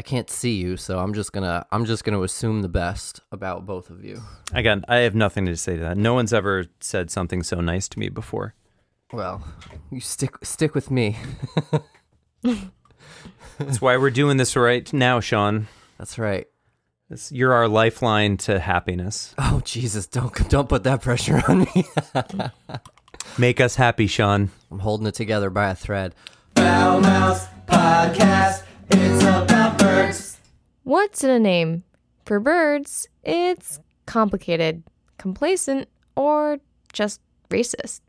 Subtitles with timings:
[0.00, 3.66] I can't see you, so I'm just gonna I'm just gonna assume the best about
[3.66, 4.22] both of you.
[4.54, 5.98] Again, I have nothing to say to that.
[5.98, 8.54] No one's ever said something so nice to me before.
[9.12, 9.44] Well,
[9.90, 11.18] you stick stick with me.
[13.58, 15.68] That's why we're doing this right now, Sean.
[15.98, 16.46] That's right.
[17.10, 19.34] It's, you're our lifeline to happiness.
[19.36, 20.06] Oh Jesus!
[20.06, 21.84] Don't don't put that pressure on me.
[23.38, 24.50] Make us happy, Sean.
[24.70, 26.14] I'm holding it together by a thread.
[26.54, 28.62] Fowl Mouths Podcast.
[28.92, 30.38] It's about birds.
[30.84, 31.84] What's in a name?
[32.24, 34.82] For birds, it's complicated,
[35.18, 36.58] complacent, or
[36.92, 38.00] just racist.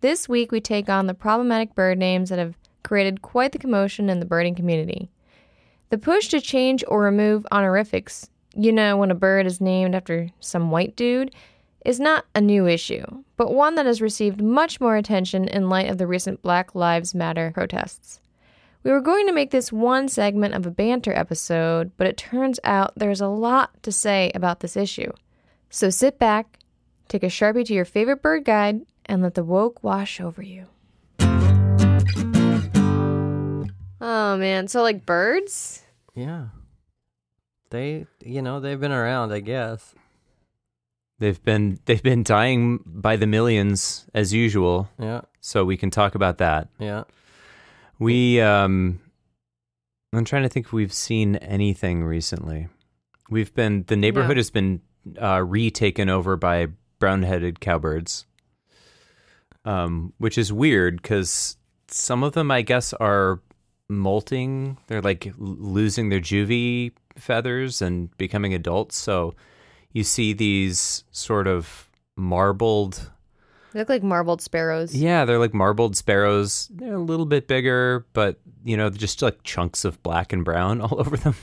[0.00, 4.08] This week, we take on the problematic bird names that have created quite the commotion
[4.08, 5.10] in the birding community.
[5.90, 10.30] The push to change or remove honorifics, you know, when a bird is named after
[10.40, 11.34] some white dude,
[11.84, 13.04] is not a new issue,
[13.36, 17.14] but one that has received much more attention in light of the recent Black Lives
[17.14, 18.20] Matter protests.
[18.84, 22.58] We were going to make this one segment of a banter episode, but it turns
[22.64, 25.12] out there's a lot to say about this issue.
[25.70, 26.58] So sit back,
[27.06, 30.66] take a Sharpie to your favorite bird guide, and let the woke wash over you.
[34.00, 35.82] Oh man, so like birds?
[36.16, 36.46] Yeah.
[37.70, 39.94] They, you know, they've been around, I guess.
[41.20, 44.88] They've been they've been dying by the millions as usual.
[44.98, 45.20] Yeah.
[45.40, 46.66] So we can talk about that.
[46.80, 47.04] Yeah.
[47.98, 49.00] We um
[50.12, 52.68] I'm trying to think if we've seen anything recently.
[53.30, 54.40] We've been the neighborhood No.
[54.40, 54.80] has been
[55.20, 56.68] uh retaken over by
[56.98, 58.26] brown-headed cowbirds.
[59.64, 61.56] Um which is weird cuz
[61.88, 63.40] some of them I guess are
[63.88, 64.78] molting.
[64.86, 68.96] They're like losing their juvie feathers and becoming adults.
[68.96, 69.34] So
[69.92, 73.10] you see these sort of marbled
[73.72, 74.94] They look like marbled sparrows.
[74.94, 76.68] yeah, they're like marbled sparrows.
[76.72, 80.80] They're a little bit bigger, but you know, just like chunks of black and brown
[80.82, 81.34] all over them.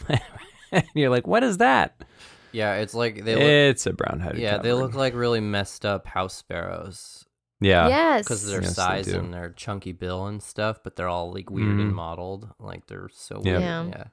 [0.72, 2.04] and you're like, what is that?
[2.52, 4.40] Yeah, it's like they look it's a brown-headed.
[4.42, 7.26] Yeah, they look like really messed up house sparrows
[7.60, 7.88] Yeah.
[7.88, 8.24] Yes.
[8.26, 9.20] because of their Yes, size do.
[9.20, 11.96] and their chunky bill and stuff, but they're all like weird and Mhm.
[11.96, 12.50] mottled.
[12.60, 13.52] Like they're so Yeah.
[13.52, 13.62] weird.
[13.62, 13.86] Yeah.
[13.90, 14.04] Yeah.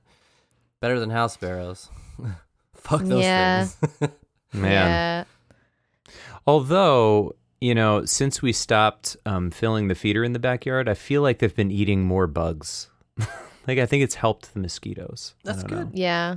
[0.80, 1.88] Better than house sparrows.
[2.74, 3.64] Fuck those Yeah.
[3.64, 4.12] things.
[4.52, 4.72] Man.
[4.72, 5.24] Yeah.
[6.46, 7.34] Although,
[7.66, 11.40] you know, since we stopped um, filling the feeder in the backyard, I feel like
[11.40, 12.88] they've been eating more bugs.
[13.66, 15.34] like I think it's helped the mosquitoes.
[15.42, 15.84] That's don't know.
[15.86, 15.98] good.
[15.98, 16.36] Yeah.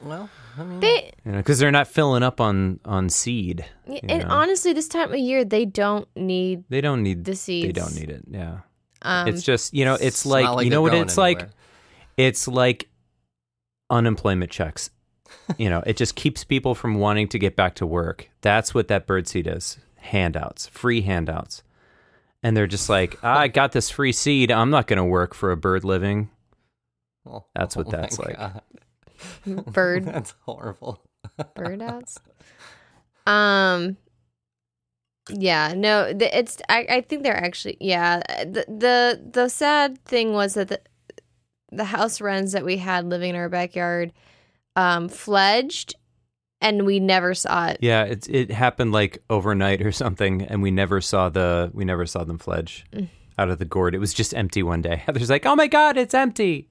[0.00, 3.66] well, I mean, They You know, because they're not filling up on on seed.
[3.86, 4.30] yeah, and know.
[4.30, 7.66] honestly this time of year they don't need They don't need the seeds.
[7.66, 8.24] They don't need it.
[8.30, 8.60] Yeah.
[9.02, 11.50] um it's just you know, it's, it's like, like you know what going it's like.
[12.16, 12.88] It's like
[13.90, 14.88] unemployment checks.
[15.58, 18.30] you know, it just keeps people from wanting to get back to work.
[18.40, 19.78] That's what that birdseed is.
[20.02, 21.62] Handouts, free handouts.
[22.42, 24.50] And they're just like, ah, I got this free seed.
[24.50, 26.30] I'm not going to work for a bird living.
[27.26, 28.36] Oh, That's what oh that's like.
[28.36, 28.62] God.
[29.72, 31.00] bird that's horrible.
[31.54, 32.18] bird outs.
[33.26, 33.96] Um
[35.30, 38.18] yeah, no, the, it's I, I think they're actually yeah.
[38.44, 40.80] The the the sad thing was that the
[41.70, 44.12] the house wrens that we had living in our backyard
[44.74, 45.94] um fledged
[46.62, 47.78] and we never saw it.
[47.82, 52.06] Yeah, it it happened like overnight or something, and we never saw the we never
[52.06, 53.08] saw them fledge Mm.
[53.38, 53.94] out of the gourd.
[53.94, 54.96] It was just empty one day.
[55.06, 56.68] Heather's like, "Oh my god, it's empty."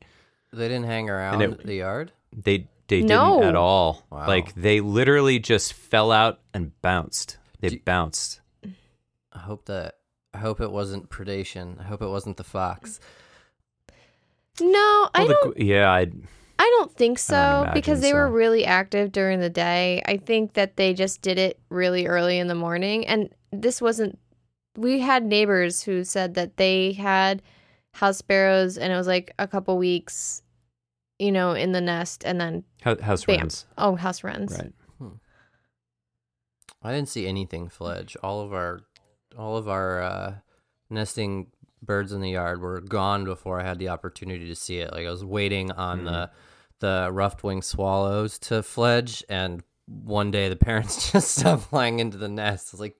[0.54, 2.12] They didn't hang around it- the yard.
[2.34, 3.36] They they No.
[3.36, 4.06] didn't at all.
[4.10, 4.28] Wow.
[4.28, 7.38] Like they literally just fell out and bounced.
[7.60, 8.42] They Do- bounced.
[9.34, 9.96] I hope that.
[10.34, 11.80] I hope it wasn't predation.
[11.80, 13.00] I hope it wasn't the fox.
[14.60, 16.08] No, I Well, the don't gu- yeah, I
[16.62, 20.00] I don't think so imagine because they were really active during the day.
[20.06, 23.08] I think that they just did it really early in the morning.
[23.08, 24.20] And this wasn't,
[24.78, 27.42] we had neighbors who said that they had
[27.96, 30.44] house sparrows and it was like a couple weeks,
[31.18, 33.40] you know, in the nest and then, house Bam.
[33.40, 33.66] wrens.
[33.80, 34.52] oh, house wrens.
[34.52, 34.72] Right.
[36.84, 38.16] I didn't see anything fledge.
[38.22, 38.82] All of our,
[39.36, 40.34] all of our uh,
[40.92, 41.48] nesting
[41.82, 44.94] birds in the yard were gone before I had the opportunity to see it.
[44.94, 46.30] Like I was waiting on the
[46.82, 52.18] the rough winged swallows to fledge, and one day the parents just stopped flying into
[52.18, 52.70] the nest.
[52.70, 52.98] I was like,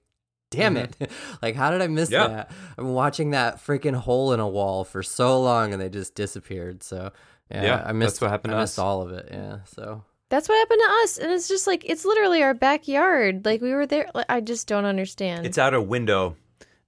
[0.50, 1.04] damn mm-hmm.
[1.04, 1.12] it!
[1.42, 2.28] like how did I miss Yeah.
[2.28, 2.52] that?
[2.78, 6.82] I'm watching that freaking hole in a wall for so long, and they just disappeared.
[6.84, 7.12] So
[7.52, 8.84] yeah, Yeah, I that's missed what happened I to missed us.
[8.84, 9.28] all of it.
[9.30, 10.06] Yeah, so.
[10.30, 11.18] That's what happened to us.
[11.18, 13.44] And it's just like, it's literally our backyard.
[13.44, 14.10] Like we were there.
[14.16, 15.46] Like, I just don't understand.
[15.46, 16.38] It's out a window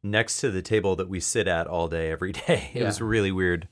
[0.02, 2.72] next to the table that we sit at all day, every day.
[2.74, 3.68] It was really weird.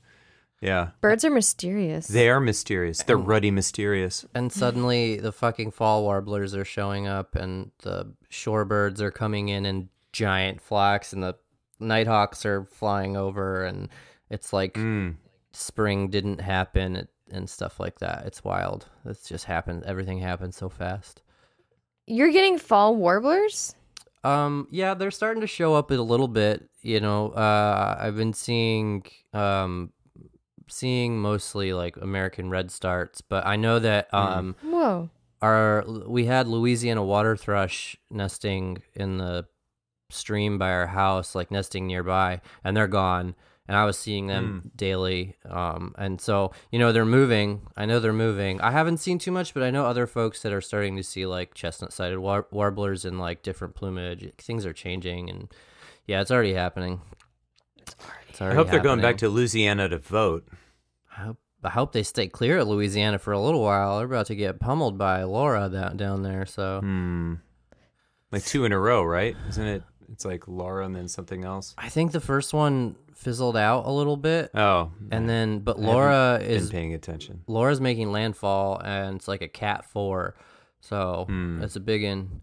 [0.62, 0.90] Yeah.
[1.00, 2.06] Birds are mysterious.
[2.06, 3.02] They are mysterious.
[3.02, 4.24] They're ruddy mysterious.
[4.34, 9.66] And suddenly the fucking fall warblers are showing up and the shorebirds are coming in
[9.66, 11.34] in giant flocks and the
[11.80, 13.88] nighthawks are flying over and
[14.30, 15.16] it's like Mm.
[15.52, 17.08] spring didn't happen.
[17.34, 18.26] And stuff like that.
[18.26, 18.88] It's wild.
[19.06, 19.84] It's just happened.
[19.84, 21.22] Everything happens so fast.
[22.06, 23.74] You're getting fall warblers?
[24.22, 26.68] Um, yeah, they're starting to show up a little bit.
[26.82, 29.92] You know, uh, I've been seeing, um,
[30.72, 35.10] seeing mostly like American redstarts, but I know that um, Whoa.
[35.40, 39.46] our we had Louisiana water thrush nesting in the
[40.10, 43.34] stream by our house, like nesting nearby, and they're gone.
[43.68, 47.62] And I was seeing them daily, um, and so you know they're moving.
[47.76, 48.60] I know they're moving.
[48.60, 51.26] I haven't seen too much, but I know other folks that are starting to see
[51.26, 54.32] like chestnut-sided war- warblers in like different plumage.
[54.36, 55.48] Things are changing, and
[56.06, 57.02] yeah, it's already happening.
[57.78, 57.94] It's
[58.40, 58.52] already.
[58.52, 60.48] I hope they're going back to Louisiana to vote.
[61.16, 63.96] I hope, I hope they stay clear of Louisiana for a little while.
[63.98, 66.46] They're about to get pummeled by Laura down down there.
[66.46, 67.34] So Hmm.
[68.30, 69.36] Like two in a row, right?
[69.50, 69.82] Isn't it?
[70.10, 71.74] It's like Laura and then something else.
[71.78, 76.38] I think the first one fizzled out a little bit, Oh, and then but Laura
[76.40, 77.42] been is paying attention.
[77.46, 80.34] Laura's making landfall, and it's like a cat four,
[80.80, 81.62] so Hmm.
[81.62, 82.40] it's a big in.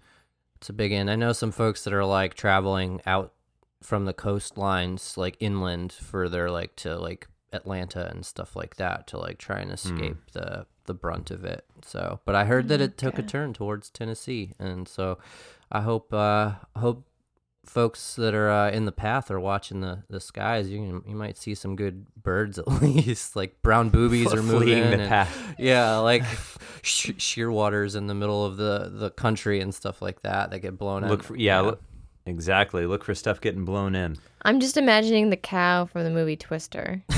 [0.56, 1.10] It's a big in.
[1.10, 3.34] I know some folks that are like traveling out
[3.82, 9.18] from the coastlines, like inland, further, like to like Atlanta and stuff like that, to
[9.18, 11.66] like try and escape the the brunt of it.
[11.84, 15.18] So, but I heard that it took a turn towards Tennessee, and so
[15.72, 17.06] I hope uh, hope
[17.66, 20.70] folks that are uh, in the path are watching the, the skies.
[20.70, 24.70] You can, you might see some good birds at least, like brown boobies are moving.
[24.82, 25.56] The and- path.
[25.60, 26.24] yeah, like
[26.82, 30.78] sh- shearwaters in the middle of the, the country and stuff like that that get
[30.80, 31.26] blown Look out.
[31.26, 31.82] for yeah, Look,
[32.30, 32.86] exactly.
[32.86, 34.18] Look for stuff getting blown in.
[34.44, 37.04] I'm just imagining the cow from the movie Twister.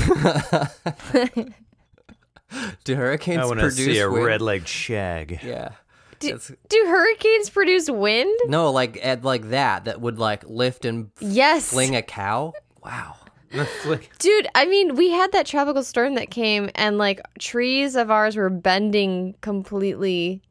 [2.84, 4.26] Do hurricanes I want to produce see a wind?
[4.26, 5.40] red-legged shag.
[5.42, 5.70] Yeah.
[6.18, 6.38] Do,
[6.68, 8.38] do hurricanes produce wind?
[8.46, 11.70] No, like at like that that would like lift and Yes.
[11.72, 12.52] fling a cow.
[12.84, 13.16] Wow.
[14.18, 18.36] Dude, I mean, we had that tropical storm that came, and like trees of ours
[18.36, 20.42] were bending completely,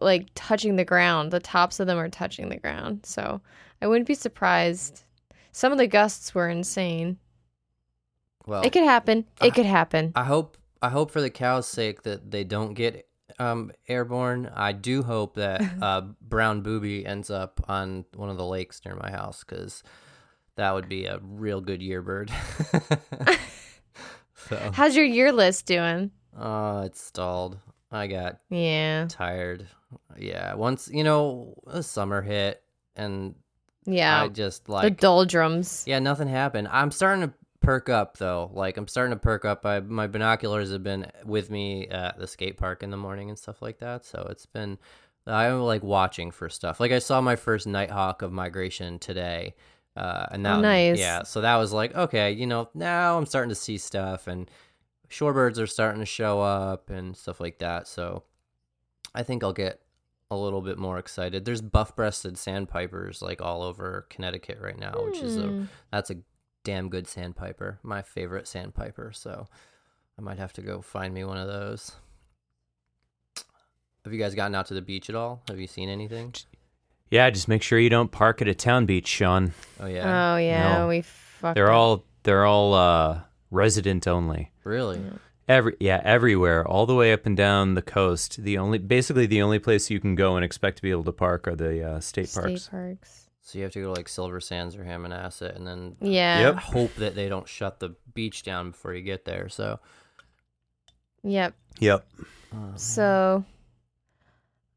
[0.00, 1.30] like touching the ground.
[1.30, 3.04] The tops of them are touching the ground.
[3.04, 3.40] So
[3.82, 5.04] I wouldn't be surprised.
[5.52, 7.18] Some of the gusts were insane.
[8.46, 9.26] Well, It could happen.
[9.42, 10.12] It could happen.
[10.14, 13.06] I hope I hope for the cows' sake that they don't get
[13.38, 14.50] um, airborne.
[14.54, 18.94] I do hope that uh, brown booby ends up on one of the lakes near
[18.96, 19.82] my house because
[20.56, 22.30] that would be a real good year bird.
[24.48, 26.10] so, How's your year list doing?
[26.38, 27.58] oh, it's stalled.
[27.92, 29.06] I got Yeah.
[29.08, 29.66] tired.
[30.18, 32.62] Yeah, once you know the summer hit
[32.96, 33.34] and
[33.86, 34.22] Yeah.
[34.22, 35.84] I just like the doldrums.
[35.86, 36.68] yeah, nothing happened.
[36.70, 38.50] I'm starting to perk up though.
[38.54, 39.66] Like I'm starting to perk up.
[39.66, 43.38] I my binoculars have been with me at the skate park in the morning and
[43.38, 44.04] stuff like that.
[44.04, 44.78] So it's been
[45.26, 46.80] I'm like watching for stuff.
[46.80, 49.54] Like I saw my first nighthawk of migration today.
[49.96, 50.98] Uh, and that Oh, nice.
[50.98, 54.48] yeah, so that was like okay, you know, now I'm starting to see stuff, and
[55.10, 57.88] shorebirds are starting to show up and stuff like that.
[57.88, 58.22] So
[59.14, 59.80] I think I'll get
[60.30, 61.44] a little bit more excited.
[61.44, 65.64] There's buff-breasted sandpipers like all over Connecticut right now, which is a Hmm.
[65.90, 66.16] that's a
[66.62, 67.78] damn good sandpiper.
[67.82, 69.10] My favorite sandpiper.
[69.12, 69.48] So
[70.18, 71.92] I might have to go find me one of those.
[74.04, 75.42] Have you guys gotten out to the beach at all?
[75.48, 76.34] Have you seen anything?
[77.10, 79.52] Yeah, just make sure you don't park at a town beach, Sean.
[79.80, 80.88] Oh yeah, Oh yeah, No.
[80.88, 81.56] we fucked.
[81.56, 81.76] They're up.
[81.76, 83.20] all they're all uh,
[83.50, 84.52] resident only.
[84.64, 85.00] really?
[85.50, 88.44] Every yeah, everywhere, all the way up and down the coast.
[88.44, 91.12] The only basically the only place you can go and expect to be able to
[91.12, 92.68] park are the uh, state, state parks.
[92.68, 93.28] parks.
[93.40, 96.40] So you have to go to like Silver Sands or Hammonasset, and then Yeah.
[96.40, 96.56] Yep.
[96.58, 99.48] hope that they don't shut the beach down before you get there.
[99.48, 99.80] So
[101.24, 101.54] Yep.
[101.80, 102.06] Yep.
[102.76, 103.44] So,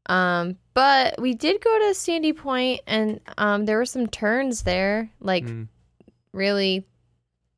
[0.06, 5.10] um, but we did go to Sandy Point, and um, there were some terns there,
[5.20, 5.68] like Mm.
[6.32, 6.84] really,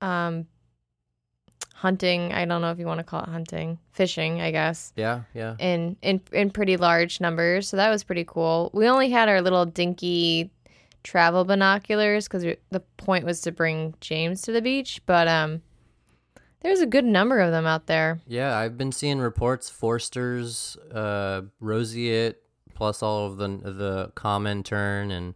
[0.03, 0.47] um,
[1.77, 2.33] hunting.
[2.33, 5.57] I don't know if you want to call it hunting, fishing, I guess, yeah, yeah.
[5.59, 7.69] in in in pretty large numbers.
[7.69, 8.71] So that was pretty cool.
[8.73, 10.51] We only had our little dinky
[11.05, 15.63] travel binoculars because the point was to bring James to the beach, but um.
[16.63, 18.19] There's a good number of them out there.
[18.27, 22.37] Yeah, I've been seeing reports Forsters, uh, Roseate,
[22.75, 25.35] plus all of the the common tern and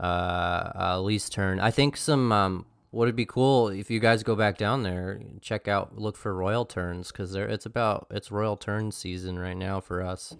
[0.00, 1.60] uh, uh, least tern.
[1.60, 5.20] I think some um, would it be cool if you guys go back down there,
[5.40, 9.56] check out, look for royal terns because there it's about it's royal tern season right
[9.56, 10.36] now for us.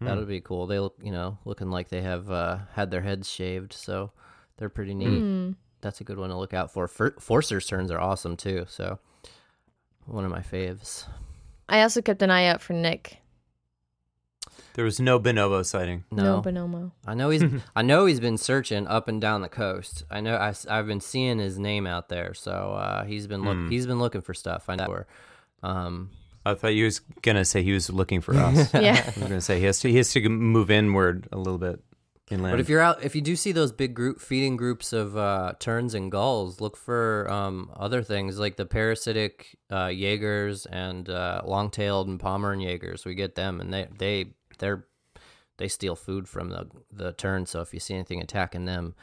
[0.00, 0.66] That would be cool.
[0.66, 4.12] They look, you know, looking like they have uh, had their heads shaved, so
[4.58, 5.18] they're pretty neat.
[5.18, 5.52] Hmm.
[5.80, 6.86] That's a good one to look out for.
[6.88, 8.66] For Forsters terns are awesome too.
[8.68, 8.98] So
[10.06, 11.06] one of my faves.
[11.68, 13.18] I also kept an eye out for Nick.
[14.74, 16.04] There was no Bonomo sighting.
[16.10, 16.90] No, Bonomo.
[17.06, 17.44] I know he's
[17.76, 20.04] I know he's been searching up and down the coast.
[20.10, 23.70] I know I, have been seeing his name out there, so uh, he's been look,
[23.70, 24.68] he's been looking for stuff.
[24.68, 25.06] I know, where,
[25.62, 26.10] um,
[26.44, 28.74] I thought you was gonna say he was looking for us.
[28.74, 29.04] yeah, I Yeah.
[29.06, 31.80] was gonna say he has to he has to move inward a little bit
[32.30, 32.52] inland.
[32.52, 35.52] But if you're out, if you do see those big group feeding groups of uh,
[35.60, 41.42] terns and gulls, look for um, other things like the parasitic uh, Jaegers and uh,
[41.44, 43.04] long-tailed and Pomarine Jaegers.
[43.04, 44.26] We get them, and they they
[44.58, 44.86] they're
[45.58, 47.46] they steal food from the the tern.
[47.46, 48.94] So if you see anything attacking them,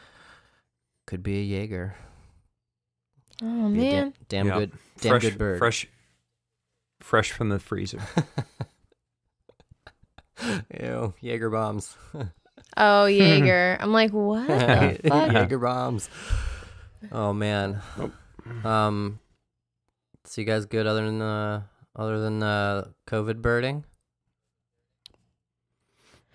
[1.08, 1.96] could be a Jaeger.
[3.42, 4.14] Oh Be man.
[4.30, 4.58] damn Yep.
[4.58, 5.58] good, damn fresh, good bird.
[5.60, 5.88] fresh,
[7.00, 8.00] fresh from the freezer.
[10.80, 11.96] Ew, Jaeger bombs.
[12.78, 13.78] Oh Jaeger.
[13.80, 15.32] I'm like, what the fuck?
[15.34, 16.10] Jaeger bombs.
[17.12, 17.82] Oh man.
[18.64, 19.20] Um.
[20.26, 21.62] So you guys good other than uh
[21.96, 23.86] other than uh COVID birding?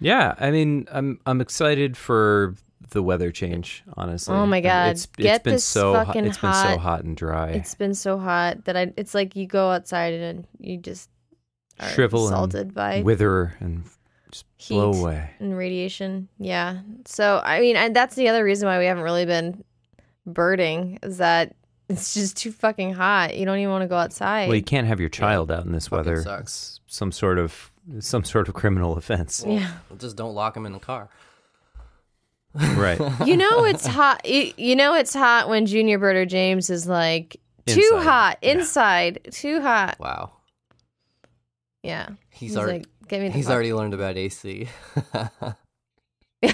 [0.00, 2.54] Yeah, I mean, I'm I'm excited for
[2.90, 3.82] the weather change.
[3.96, 4.90] Honestly, Oh my God.
[4.92, 7.50] it's, it's Get been this so hot, it's been so hot- hot and dry.
[7.50, 8.92] It's been so hot that I.
[8.96, 11.10] It's like you go outside and you just
[11.80, 13.84] are Shrivel and assaulted by wither and
[14.30, 15.30] just heat blow away.
[15.40, 16.28] and radiation.
[16.38, 16.78] Yeah.
[17.06, 19.64] So I mean, and that's the other reason why we haven't really been
[20.26, 21.54] birding is that
[21.88, 23.36] it's just too fucking hot.
[23.36, 24.48] You don't even want to go outside.
[24.48, 26.22] Well, you can't have your child out in this fucking weather.
[26.22, 26.80] sucks.
[26.86, 29.44] Some sort of some sort of criminal offense.
[29.46, 29.72] yeah.
[29.98, 31.08] Just don't lock him in the car.
[32.54, 32.98] right.
[33.26, 34.24] You know it's hot.
[34.26, 38.02] You, you know it's hot when Junior Birder James is like too Inside.
[38.04, 38.50] hot Yeah.
[38.52, 39.96] inside, too hot.
[40.00, 40.32] Wow.
[41.82, 42.08] Yeah.
[42.30, 44.68] He's, already like, get me the he's fuck- already learned about AC.
[45.14, 45.52] yeah.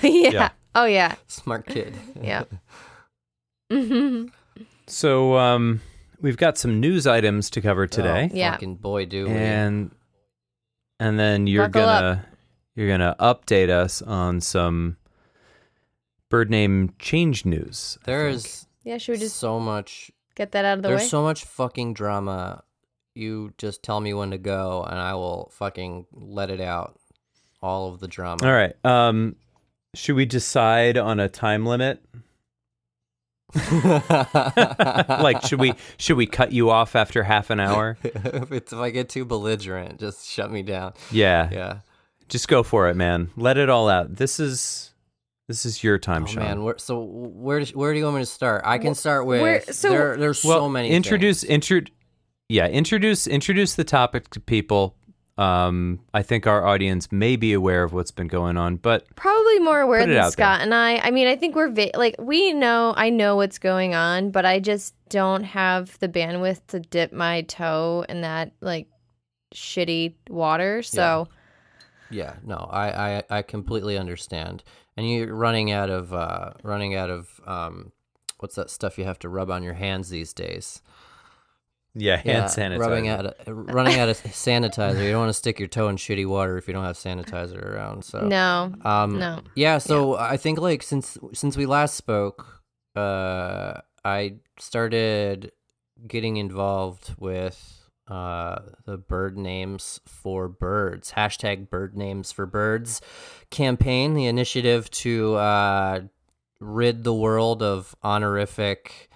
[0.03, 0.49] Yeah.
[0.75, 1.15] Oh yeah.
[1.29, 1.95] Smart kid.
[2.23, 2.45] Yeah.
[4.87, 5.81] So um,
[6.21, 8.53] we've got some news items to cover today, Oh, Yeah.
[8.53, 9.33] Fucking boy, do we.
[9.33, 9.91] and
[11.03, 12.27] and then you're Buckle gonna
[12.75, 14.97] you're gonna update us on some
[16.29, 17.99] bird name change news.
[18.05, 18.99] There's Yeah.
[18.99, 21.07] Should we just so much get that out of the There's way?
[21.09, 22.63] so much fucking drama.
[23.15, 26.99] You just tell me when to go, and I will fucking let it out.
[27.61, 28.45] All of the drama.
[28.45, 28.75] all right.
[28.85, 29.37] Um,
[29.95, 32.03] should we decide on a time limit?
[35.23, 37.97] like, should we should we cut you off after half an hour?
[38.05, 40.95] if, it's, if I get too belligerent, just shut me down.
[41.11, 41.79] Yeah, Yeah.
[42.29, 43.31] just go for it, man.
[43.37, 44.17] Let it all out.
[44.17, 44.95] This is
[45.49, 46.43] this is your time, Oh Sean.
[46.45, 48.63] man, where, so where does- where do you want me to start?
[48.65, 50.17] I can start with where- so- there.
[50.17, 50.91] There's well, so many.
[50.91, 51.51] introduce things.
[51.71, 51.81] intro
[52.49, 54.95] yeah introduce introduce the topic to people
[55.39, 59.59] um i think our audience may be aware of what's been going on but Probably
[59.61, 60.47] more aware than out there.
[60.47, 60.99] Scott and I.
[60.99, 62.93] I mean, I think we're va- like we know.
[62.97, 67.43] I know what's going on, but I just don't have the bandwidth to dip my
[67.43, 68.89] toe in that like
[69.55, 70.83] shitty water.
[70.83, 71.29] So
[72.11, 74.63] Yeah, no, I, I I completely understand.
[74.97, 77.93] And you're running out of uh running out of um
[78.41, 80.83] what's that stuff you have to rub on your hands these days?
[81.95, 85.05] Yeah hand Yeah, sanitizer Rubbing out of, running out of sanitizer.
[85.05, 87.63] You don't want to stick your toe in shitty water if you don't have sanitizer
[87.63, 88.05] around.
[88.05, 89.41] So no, um no.
[89.55, 92.63] yeah, so I think like since since we last spoke,
[92.97, 95.53] uh I started
[96.07, 103.01] getting involved with uh the bird names for birds hashtag bird names for birds
[103.51, 106.01] campaign the initiative to uh
[106.59, 109.09] rid the world of honorific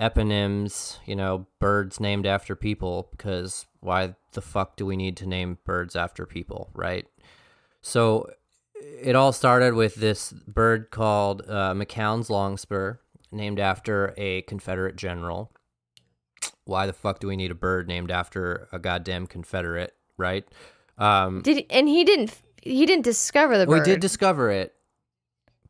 [0.00, 5.26] eponyms you know birds named after people because why the fuck do we need to
[5.26, 7.06] name birds after people right
[7.82, 8.30] so
[8.80, 12.98] it all started with this bird called uh, McCown's longspur,
[13.30, 15.52] named after a Confederate general.
[16.64, 20.44] Why the fuck do we need a bird named after a goddamn Confederate, right?
[20.98, 23.80] Um, Did and he didn't he didn't discover the bird.
[23.80, 24.74] we did discover it,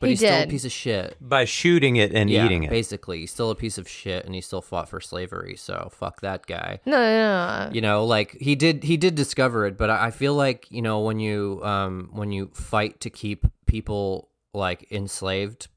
[0.01, 0.51] but He he's still a did.
[0.51, 1.17] piece of shit.
[1.21, 4.35] by shooting it and yeah, eating it basically, he's still a piece of shit, and
[4.35, 5.55] he still fought for slavery.
[5.57, 6.81] So fuck that guy.
[6.87, 7.71] no, no, no.
[7.73, 10.83] you know like he did he did discover it but i I feel like you
[10.83, 15.69] know when you um when you fight to keep people like enslaved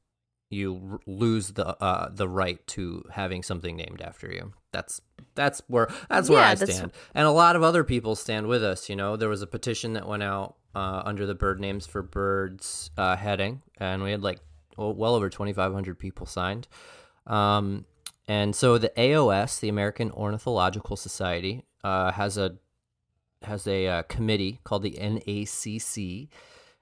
[0.50, 5.00] you r- lose the uh the right to having something named after you that's
[5.34, 6.92] that's where that's where Yeah, i stand.
[7.14, 9.16] And a lot of other people stand with us you know?
[9.16, 13.16] There was a petition that went out uh under the bird names for birds uh
[13.16, 14.40] heading and we had like
[14.76, 16.68] well, well over 2500 people signed.
[17.26, 17.86] Um
[18.26, 22.56] and so the AOS, the American Ornithological Society, uh, has a
[23.42, 26.28] has a uh, committee called the NACC,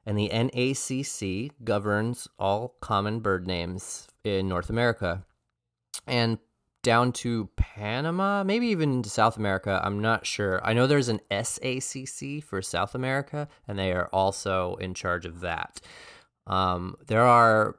[0.07, 5.25] and the NACC governs all common bird names in North America,
[6.07, 6.39] and
[6.83, 9.81] down to Panama, maybe even into South America.
[9.85, 10.61] I'm not sure.
[10.65, 15.41] I know there's an SACC for South America, and they are also in charge of
[15.41, 15.81] that.
[16.47, 17.77] Um, there are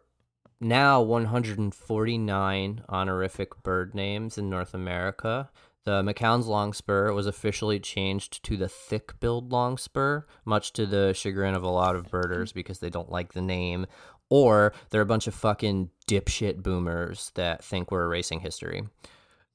[0.62, 5.50] now 149 honorific bird names in North America.
[5.86, 11.64] the McCown's longspur was officially changed to the thick-billed longspur, much to the chagrin of
[11.64, 13.86] a lot of birders because they don't like the name,
[14.34, 18.82] or they're a bunch of fucking dipshit boomers that think we're erasing history.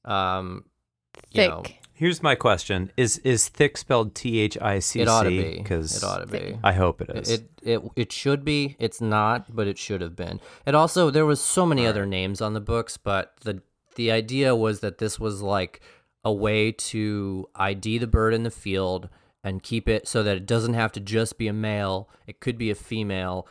[0.05, 0.63] Um,
[1.31, 1.49] you Thick.
[1.49, 5.01] know, Here's my question: Is is thick spelled T H I C C?
[5.01, 5.57] it ought to be.
[5.57, 6.57] Because It ought to be.
[6.63, 7.29] I hope it is.
[7.29, 8.77] It it it should be.
[8.79, 10.39] It's not, but it should have been.
[10.65, 13.61] It also there was so many other names on the books, but the
[13.95, 15.81] the idea was that this was like
[16.23, 19.09] a way to ID the bird in the field
[19.43, 22.09] and keep it so that it doesn't have to just be a male.
[22.27, 23.45] It could be a female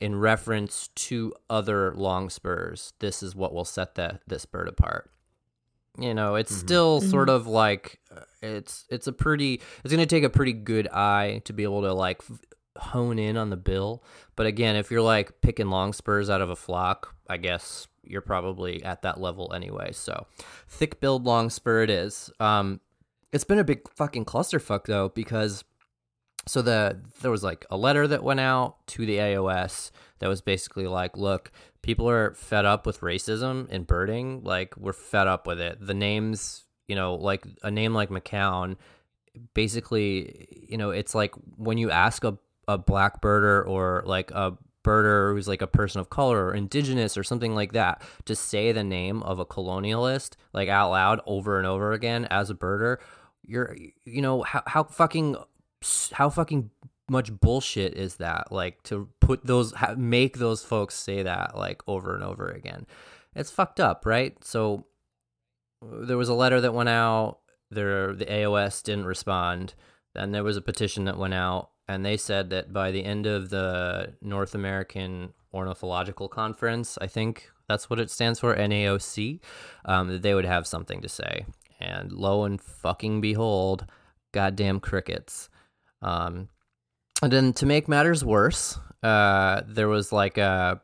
[0.00, 2.92] in reference to other long spurs.
[2.98, 5.10] This is what will set that this bird apart.
[5.98, 10.06] You know, it's still sort of like uh, it's it's a pretty it's going to
[10.06, 12.40] take a pretty good eye to be able to like f-
[12.76, 14.02] hone in on the bill.
[14.34, 18.22] But again, if you're like picking long spurs out of a flock, I guess you're
[18.22, 19.92] probably at that level anyway.
[19.92, 20.26] So,
[20.66, 22.28] thick billed long spur it is.
[22.40, 22.80] Um,
[23.32, 25.62] it's been a big fucking clusterfuck though because
[26.46, 30.40] so the there was like a letter that went out to the AOS that was
[30.40, 31.50] basically like, look,
[31.82, 34.42] people are fed up with racism in birding.
[34.42, 35.78] Like we're fed up with it.
[35.80, 38.76] The names, you know, like a name like McCown,
[39.54, 44.56] basically, you know, it's like when you ask a a black birder or like a
[44.84, 48.70] birder who's like a person of color or indigenous or something like that to say
[48.70, 52.98] the name of a colonialist like out loud over and over again as a birder
[53.42, 53.74] you're
[54.04, 55.36] you know how, how fucking
[56.12, 56.70] how fucking
[57.08, 58.50] much bullshit is that?
[58.50, 62.86] Like to put those make those folks say that like over and over again.
[63.34, 64.36] It's fucked up right?
[64.44, 64.86] So
[65.82, 67.38] there was a letter that went out
[67.70, 69.74] there the aos didn't respond
[70.14, 73.26] then there was a petition that went out and they said that by the end
[73.26, 79.40] of the north american ornithological conference i think that's what it stands for naoc
[79.84, 81.46] um, that they would have something to say.
[81.80, 83.86] And lo and fucking behold
[84.32, 85.48] goddamn crickets
[86.04, 86.48] um,
[87.22, 90.80] and then to make matters worse, uh, there was like a,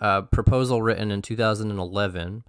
[0.00, 2.44] a proposal written in 2011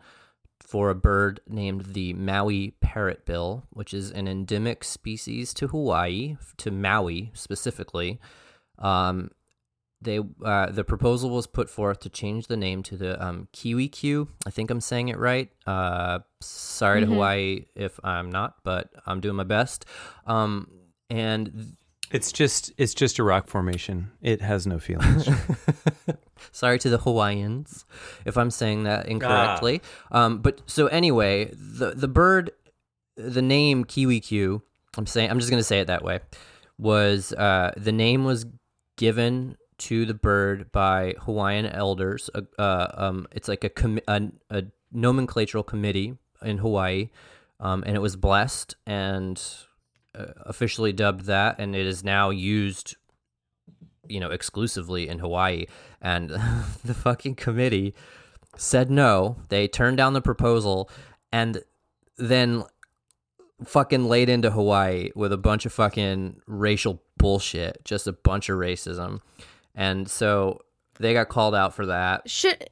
[0.60, 6.72] for a bird named the Maui parrotbill, which is an endemic species to Hawaii, to
[6.72, 8.20] Maui specifically.
[8.80, 9.32] Um,
[10.02, 13.92] they uh, the proposal was put forth to change the name to the um, Kiwi
[14.48, 15.50] I think I'm saying it right.
[15.68, 19.86] Uh, sorry to Hawaii if I'm not, but I'm doing my best.
[20.26, 20.72] Um,
[21.12, 21.76] and
[22.12, 24.12] it's just it's just a rock formation.
[24.22, 25.28] It has no feelings.
[26.52, 27.86] Sorry to the Hawaiians
[28.26, 29.82] if I'm saying that incorrectly.
[30.12, 32.52] Um, but so anyway, the the bird,
[33.16, 34.22] the name Kiwi
[34.98, 36.20] I'm saying I'm just gonna say it that way.
[36.78, 38.46] Was uh, the name was
[38.98, 42.30] given to the bird by Hawaiian elders.
[42.36, 47.10] Uh, uh, um, it's like a, com- a a nomenclatural committee in Hawaii,
[47.60, 49.42] um, and it was blessed and
[50.14, 52.96] Uh, officially dubbed that, and it is now used
[54.08, 55.66] you know, exclusively in Hawaii.
[56.02, 56.30] And
[56.84, 57.94] the fucking committee
[58.58, 59.38] said no.
[59.50, 60.90] They turned down the proposal
[61.32, 61.64] and
[62.18, 62.64] then
[63.64, 68.58] fucking laid into Hawaii with a bunch of fucking racial bullshit, just a bunch of
[68.58, 69.22] racism.
[69.76, 70.62] And so
[71.00, 72.30] they got called out for that.
[72.30, 72.70] Should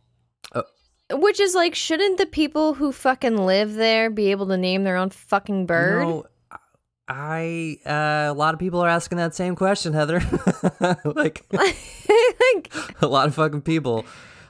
[0.53, 0.63] Oh.
[1.11, 4.97] which is like, shouldn't the people who fucking live there be able to name their
[4.97, 6.23] own fucking bird?
[7.09, 10.21] I uh, a lot of people are asking that same question, Heather.
[11.03, 14.05] like like, a lot of fucking people.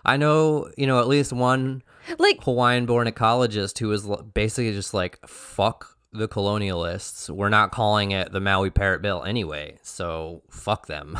[0.05, 1.83] I know, you know, at least one
[2.17, 7.29] like Hawaiian born ecologist who was basically just like, fuck the colonialists.
[7.29, 11.17] We're not calling it the Maui Parrot Bill anyway, so fuck them.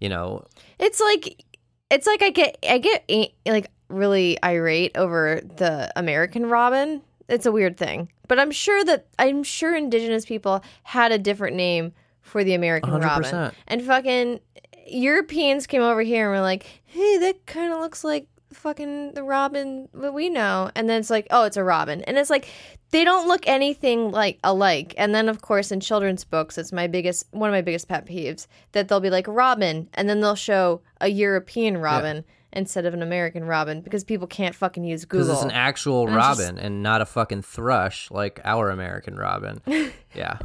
[0.00, 0.44] you know,
[0.78, 1.44] it's like
[1.90, 3.10] it's like I get I get
[3.46, 7.02] like really irate over the American robin.
[7.30, 11.56] It's a weird thing, but I'm sure that I'm sure indigenous people had a different
[11.56, 13.52] name for the American robin, 100%.
[13.68, 14.40] and fucking
[14.86, 19.22] Europeans came over here and were like, "Hey, that kind of looks like fucking the
[19.22, 22.48] robin that we know," and then it's like, "Oh, it's a robin," and it's like
[22.90, 24.94] they don't look anything like alike.
[24.98, 28.06] And then, of course, in children's books, it's my biggest one of my biggest pet
[28.06, 32.94] peeves that they'll be like robin, and then they'll show a European robin instead of
[32.94, 35.26] an American robin because people can't fucking use Google.
[35.26, 35.46] because Google.
[35.48, 39.16] it's an actual And it's just- robin and not a fucking thrush like our American
[39.16, 39.60] robin.
[40.14, 40.38] yeah.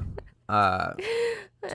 [0.48, 0.94] Uh,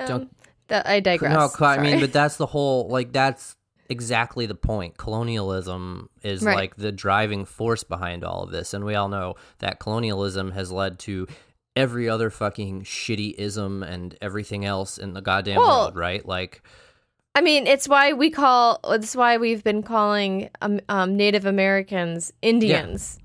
[0.07, 0.35] don't
[0.69, 1.33] That- I digress.
[1.33, 2.01] No, I mean, Sorry.
[2.01, 3.57] but that's the whole like that's
[3.89, 4.97] exactly the point.
[4.97, 6.55] Colonialism is Right.
[6.55, 10.71] like the driving force behind all of this, and we all know that colonialism has
[10.71, 11.27] led to
[11.75, 16.25] every other fucking shitty ism and everything else in the goddamn Well- world, right?
[16.25, 16.63] Like,
[17.35, 18.81] I mean, it's why we call.
[18.89, 23.19] It's why we've been calling um, um, Native Americans Indians.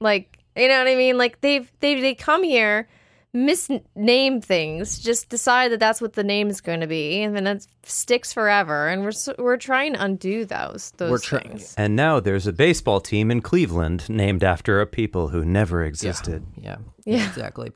[0.00, 1.18] Like, you know what I mean?
[1.18, 2.88] Like they've they they come here,
[3.34, 4.98] misname things.
[4.98, 8.32] Just decide that that's what the name is going to be, and then it sticks
[8.32, 8.88] forever.
[8.88, 11.74] And we're we're trying to undo those those We're try- things.
[11.76, 16.44] And now there's a baseball team in Cleveland named after a people who never existed.
[16.56, 17.26] Yeah, Yeah.
[17.28, 17.72] exactly.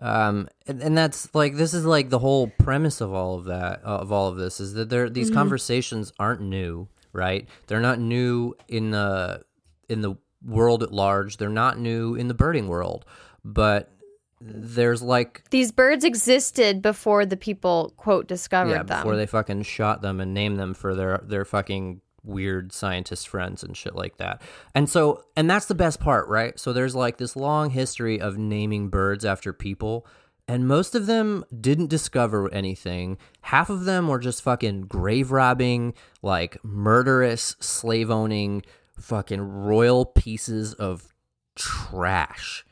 [0.00, 3.82] Um, and, and that's like this is like the whole premise of all of that
[3.82, 7.46] of all of this is that there these conversations aren't new, right?
[7.66, 9.42] They're not new in the
[9.90, 11.36] in the world at large.
[11.36, 13.04] They're not new in the birding world,
[13.44, 13.92] but
[14.40, 19.00] there's like These birds existed before the people quote discovered yeah them.
[19.00, 23.62] before they fucking shot them and named them for their their fucking weird scientist friends
[23.62, 24.42] and shit like that.
[24.74, 26.58] And so and that's the best part, right?
[26.58, 30.06] So there's like this long history of naming birds after people
[30.48, 33.18] and most of them didn't discover anything.
[33.42, 38.64] Half of them were just fucking grave robbing, like murderous, slave owning,
[38.98, 41.14] fucking royal pieces of
[41.54, 42.64] trash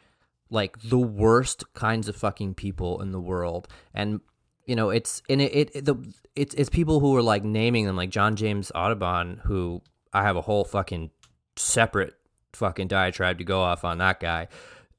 [0.50, 4.20] like the worst kinds of fucking people in the world and
[4.66, 5.96] you know it's and it, it, the
[6.40, 10.36] it's it's people who are like naming them like John James Audubon who I have
[10.36, 11.10] a whole fucking
[11.56, 12.14] separate
[12.52, 14.48] fucking diatribe to go off on that guy.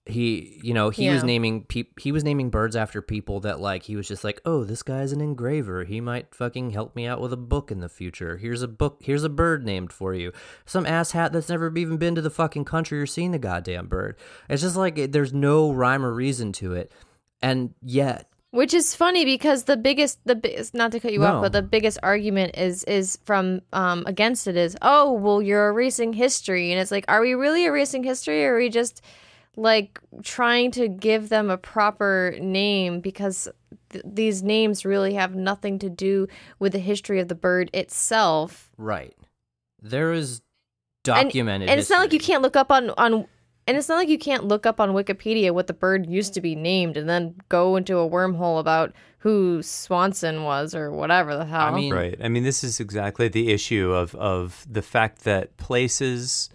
[0.06, 3.84] He you know he was naming peop he was naming birds after people that like
[3.84, 5.84] he was just like oh this guy's an engraver.
[5.84, 8.38] He might fucking help me out with a book in the future.
[8.38, 10.32] Here's a book here's a bird named for you.
[10.66, 13.88] Some ass hat that's never even been to the fucking country or seen the goddamn
[13.88, 14.16] bird.
[14.50, 16.92] It's just like it- there's no rhyme or reason to it.
[17.42, 21.36] And yet Which is funny because the biggest, the biggest, not to cut you No.
[21.36, 25.70] off, but the biggest argument is is from um, against it is, oh, well, you're
[25.70, 29.04] erasing history, and it's like, are we really erasing history, or are we just
[29.56, 33.02] like trying to give them a proper name?
[33.02, 33.48] Because
[33.92, 38.72] th- these names really have nothing to do with the history of the bird itself?
[38.78, 39.16] right.
[39.82, 40.42] There is
[41.06, 43.28] documented and it's not like you can't look up on on
[43.70, 46.42] and it's not like you can't look up on Wikipedia what the bird used to
[46.42, 51.46] be named and then go into a wormhole about who Swainson was or whatever the
[51.46, 51.62] hell.
[51.68, 52.18] I mean, Right.
[52.24, 56.50] I mean, this is exactly the issue of, of the fact that places,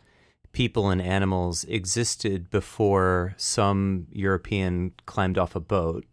[0.53, 6.05] people, and animals existed before some European climbed off a boat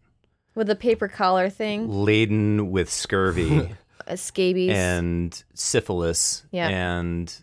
[0.54, 3.70] with a paper collar thing, laden with scurvy
[4.06, 4.70] uh, scabies.
[4.76, 6.68] and syphilis Yeah.
[6.68, 7.34] and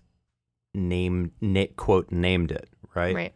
[0.74, 3.16] named, na- quote, named it, right?
[3.16, 3.34] right.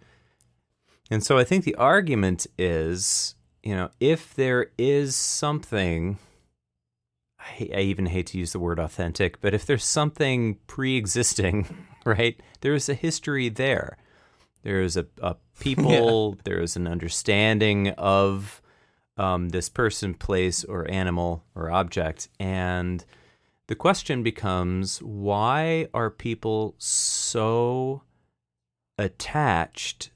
[1.12, 6.18] And so I think the argument is, you know, if there is something,
[7.40, 11.88] I, I even hate to use the word authentic, but if there's something pre existing,
[12.06, 13.98] right, there is a history there.
[14.64, 18.62] There is a, a people, there is an understanding of
[19.18, 22.30] um, this person, place, or animal or object.
[22.40, 23.06] And
[23.68, 28.04] the question becomes why are people so
[28.98, 30.12] attached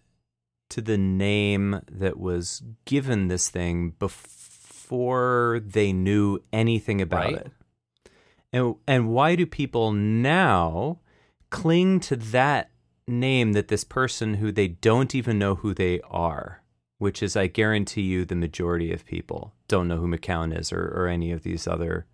[0.69, 7.35] to the name that was given this thing before they knew anything about Right.
[7.35, 7.51] it.
[8.53, 10.99] And and why do people now
[11.49, 12.71] cling to that
[13.07, 16.61] name that this person who they don't even know who they are,
[16.97, 20.85] which is I guarantee you the majority of people don't know who McCown is or,
[20.87, 22.05] or any of these other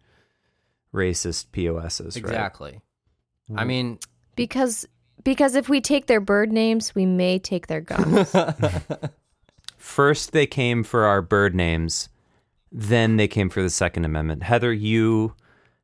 [0.94, 2.82] racist POSs, exactly
[3.52, 3.60] Mm.
[3.60, 4.00] i mean
[4.38, 4.88] Because
[5.24, 8.34] because if we take their bird names, we may take their guns.
[9.78, 12.10] First, they came for our bird names.
[12.72, 14.44] Then they came for the Second Amendment.
[14.44, 15.36] Heather, you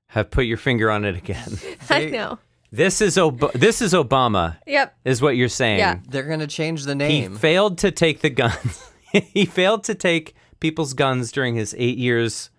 [0.07, 1.57] have put your finger on it again.
[1.89, 2.39] I know.
[2.71, 4.95] This is Ob- this is Obama, Yep.
[5.03, 5.79] is what you're saying.
[5.79, 5.99] Yeah.
[6.07, 7.11] they're gonna change the name.
[7.11, 8.91] He name failed to take the guns.
[9.11, 12.51] he failed to take people's guns during his eight years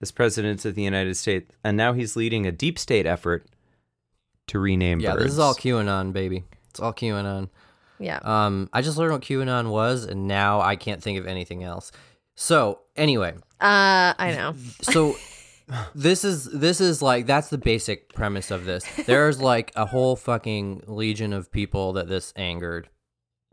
[0.00, 3.44] as president of the United States, and now he's leading a deep state effort
[4.48, 5.24] to rename yeah birds.
[5.24, 7.48] this is all qanon baby it's all qanon
[7.98, 8.18] Yeah.
[8.22, 11.92] Um, I just learned what QAnon was, and now I can't think of anything else.
[12.34, 14.54] So anyway, Uh, I know.
[14.82, 15.16] so
[15.94, 18.84] this is this is like that's the basic premise of this.
[19.06, 22.90] There's like a whole fucking legion of people that this angered,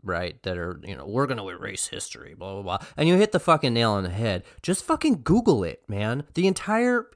[0.02, 0.40] right?
[0.42, 3.40] That are you know we're gonna erase history, blah blah blah, and you hit the
[3.40, 4.44] fucking nail on the head.
[4.60, 6.24] Just fucking Google it, man.
[6.34, 7.06] The entire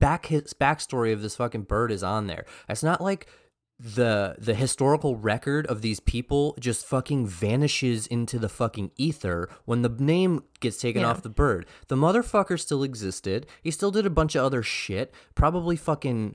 [0.00, 2.44] back his backstory of this fucking bird is on there.
[2.68, 3.26] It's not like
[3.80, 9.82] the the historical record of these people just fucking vanishes into the fucking ether when
[9.82, 11.10] the name gets taken Yeah.
[11.10, 11.64] off the bird.
[11.86, 13.46] The motherfucker still existed.
[13.62, 15.14] He still did a bunch of other shit.
[15.36, 16.34] Probably fucking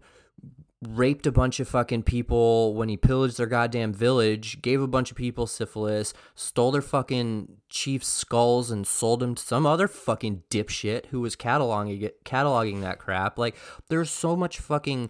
[0.90, 5.12] raped a bunch of fucking people when he pillaged their goddamn village, gave a bunch
[5.12, 10.44] of people syphilis, stole their fucking chief's skulls and sold them to some other fucking
[10.50, 13.38] dipshit who was cataloging it, cataloging that crap.
[13.38, 13.56] Like
[13.90, 15.10] there's so much fucking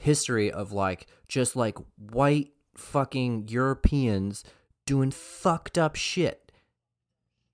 [0.00, 4.44] history of like just like white fucking Europeans
[4.86, 6.52] doing fucked up shit.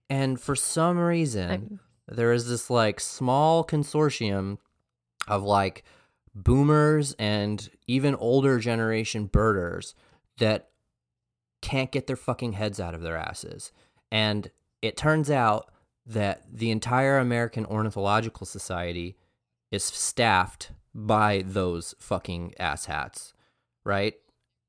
[0.08, 4.58] And for some reason, there is this like small consortium
[5.28, 5.84] of like
[6.34, 9.94] boomers and even older generation birders
[10.38, 10.68] that
[11.60, 13.72] can't get their fucking heads out of their asses.
[14.10, 14.50] And
[14.82, 15.70] it turns out
[16.06, 19.16] that the entire American Ornithological Society
[19.70, 23.32] is staffed by those fucking asshats,
[23.84, 24.14] right?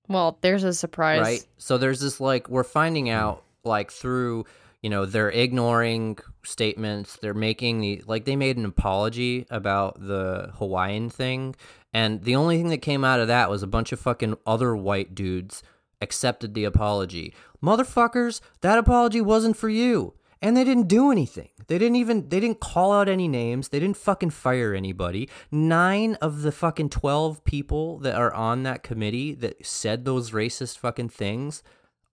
[0.08, 1.21] Well, there's a surprise.
[1.21, 1.45] Right?
[1.58, 4.45] So there's this like we're finding out like through
[4.82, 10.52] you know they're ignoring statements they're making the like they made an apology about the
[10.56, 11.56] hawaiian thing
[11.94, 14.76] and the only thing that came out of that was a bunch of fucking other
[14.76, 15.62] white dudes
[16.02, 17.34] accepted the apology.
[17.63, 20.13] Motherfuckers that apology wasn't for you.
[20.44, 21.50] And they didn't do anything.
[21.67, 23.70] They didn't even they didn't call out any names.
[23.70, 25.30] They didn't fucking fire anybody.
[25.52, 30.80] Nine of the fucking 12 people that are on that committee that said those racist
[30.80, 31.62] fucking things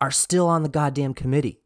[0.01, 1.63] are still on the goddamn committee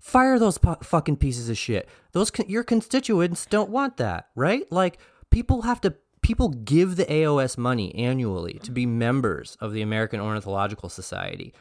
[0.00, 1.88] Fire those pu- fucking pieces of shit.
[2.12, 4.70] Those con- your constituents don't want that, right?
[4.72, 4.98] Like
[5.30, 10.20] people have to people give the AOS money annually to be members of the American
[10.20, 11.52] Ornithological Society.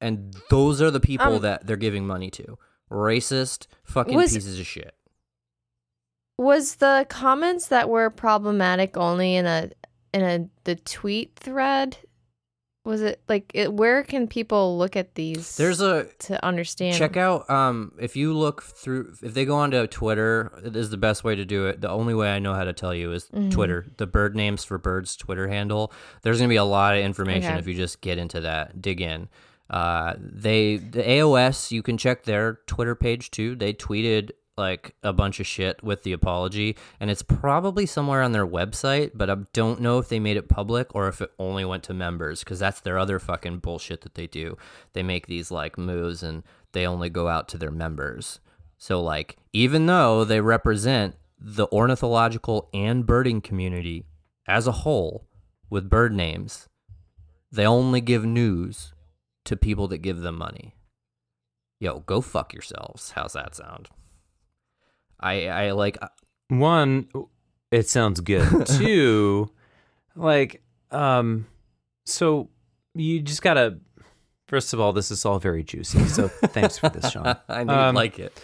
[0.00, 2.58] And those are the people Um, that they're giving money to.
[2.90, 4.94] Racist fucking Was- pieces of shit.
[6.38, 9.70] Was the comments that were problematic only in a
[10.12, 11.98] in a the tweet thread?
[12.84, 16.96] Was it like it, where can people look at these There's a to understand?
[16.98, 20.98] Check out um if you look through if they go onto Twitter, it is the
[20.98, 21.80] best way to do it.
[21.80, 23.50] The only way I know how to tell you is Mhm.
[23.50, 23.86] Twitter.
[23.96, 25.92] The bird names for birds Twitter handle.
[26.22, 27.58] There's gonna be a lot of information Okay.
[27.58, 29.28] if you just get into that, dig in.
[29.70, 33.56] Uh they the AOS, you can check their Twitter page too.
[33.56, 38.30] They tweeted like a bunch of shit with the apology and it's probably somewhere on
[38.32, 41.64] their website but i don't know if they made it public or if it only
[41.64, 44.56] went to members because that's their other fucking bullshit that they do.
[44.92, 48.40] They make these like moves and they only go out to their members.
[48.78, 54.04] So like even though they represent the ornithological and birding community
[54.46, 55.26] as a whole
[55.70, 56.68] with bird names
[57.50, 58.94] they only give news
[59.44, 60.74] to people that give them money.
[61.80, 63.12] Yo go fuck yourselves.
[63.12, 63.88] How's that sound
[65.20, 65.98] I I like
[66.48, 67.08] One,
[67.70, 68.66] it sounds good.
[68.78, 69.50] Two,
[70.16, 71.46] like, um,
[72.04, 72.50] so
[72.94, 73.78] you just gotta.
[74.46, 76.04] First of all, this is all very juicy.
[76.06, 77.26] So thanks for this, Sean.
[77.48, 78.38] I Um, like it.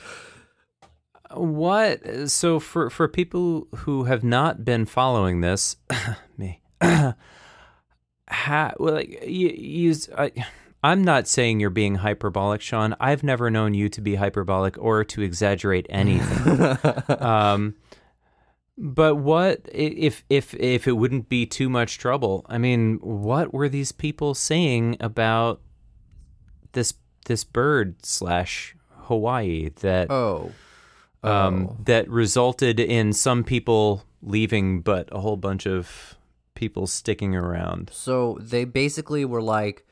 [1.33, 2.29] What?
[2.31, 5.77] So for for people who have not been following this,
[6.39, 7.15] me, ha,
[8.79, 10.33] well, like you, you I,
[10.83, 12.97] I'm not saying you're being hyperbolic, Sean.
[12.99, 16.79] I've never known you to be hyperbolic or to exaggerate anything.
[17.21, 17.75] um,
[18.79, 22.47] but what if if if it wouldn't be too much trouble?
[22.49, 25.61] I mean, what were these people saying about
[26.73, 26.95] this
[27.27, 30.53] this bird slash Hawaii that Oh.
[31.23, 31.77] um, Oh.
[31.85, 36.17] that resulted in some people leaving, but a whole bunch of
[36.55, 37.91] people sticking around.
[37.93, 39.87] So they basically were like,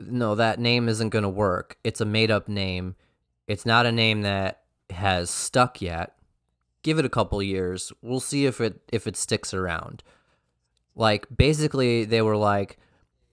[0.00, 1.78] no, that name isn't going to work.
[1.84, 2.96] It's a made up name.
[3.46, 6.14] It's not a name that has stuck yet.
[6.82, 7.92] Give it a couple years.
[8.02, 10.02] We'll see if it if it sticks around.
[10.94, 12.78] Like basically they were like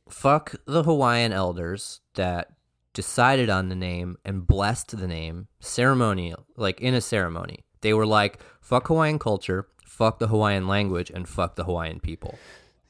[0.08, 2.54] fuck the Hawaiian elders that
[2.94, 7.66] decided on the name and blessed the name ceremonial like in a ceremony.
[7.82, 12.38] They were like fuck Hawaiian culture, fuck the Hawaiian language and fuck the Hawaiian people.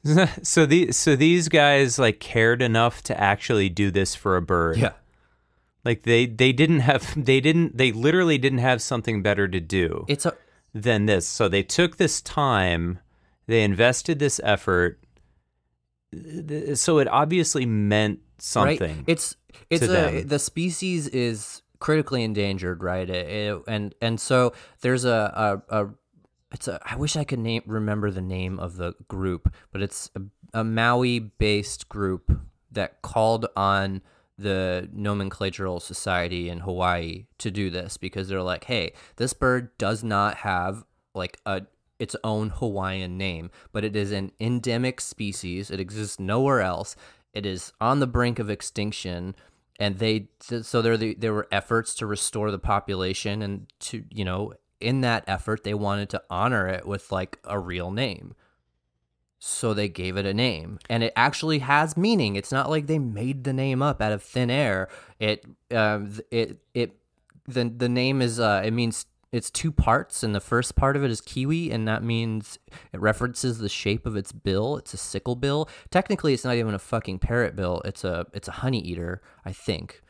[0.42, 4.78] so these so these guys like cared enough to actually do this for a bird.
[4.78, 4.92] Yeah.
[5.84, 10.04] Like they they didn't have they didn't they literally didn't have something better to do
[10.08, 10.36] It's a
[10.74, 11.26] than this.
[11.26, 12.98] So they took this time,
[13.46, 15.00] they invested this effort.
[16.74, 18.96] So it obviously meant something.
[18.96, 19.04] Right?
[19.06, 19.36] It's
[19.68, 20.26] it's a them.
[20.28, 23.08] the species is critically endangered, right?
[23.08, 25.88] It- it- and and so there's a, a, a
[26.52, 30.10] it's a I wish I could name remember the name of the group, but it's
[30.16, 32.40] a, a Maui based group
[32.72, 34.02] that called on
[34.38, 40.02] the nomenclatural society in Hawaii to do this because they're like, hey, this bird does
[40.02, 40.84] not have
[41.14, 41.62] like a
[41.98, 45.70] its own Hawaiian name, but it is an endemic species.
[45.70, 46.96] It exists nowhere else.
[47.34, 49.36] It is on the brink of extinction,
[49.78, 54.24] and they so there the, there were efforts to restore the population, and to you
[54.24, 58.34] know in that effort they wanted to honor it with like a real name.
[59.38, 62.36] So they gave it a name, and it actually has meaning.
[62.36, 64.88] It's not like they made the name up out of thin air.
[65.18, 66.96] It um it it
[67.46, 71.04] the the name is uh it means it's two parts and the first part of
[71.04, 72.58] it is kiwi and that means
[72.92, 76.74] it references the shape of its bill it's a sickle bill technically it's not even
[76.74, 80.02] a fucking parrot bill it's a it's a honey eater i think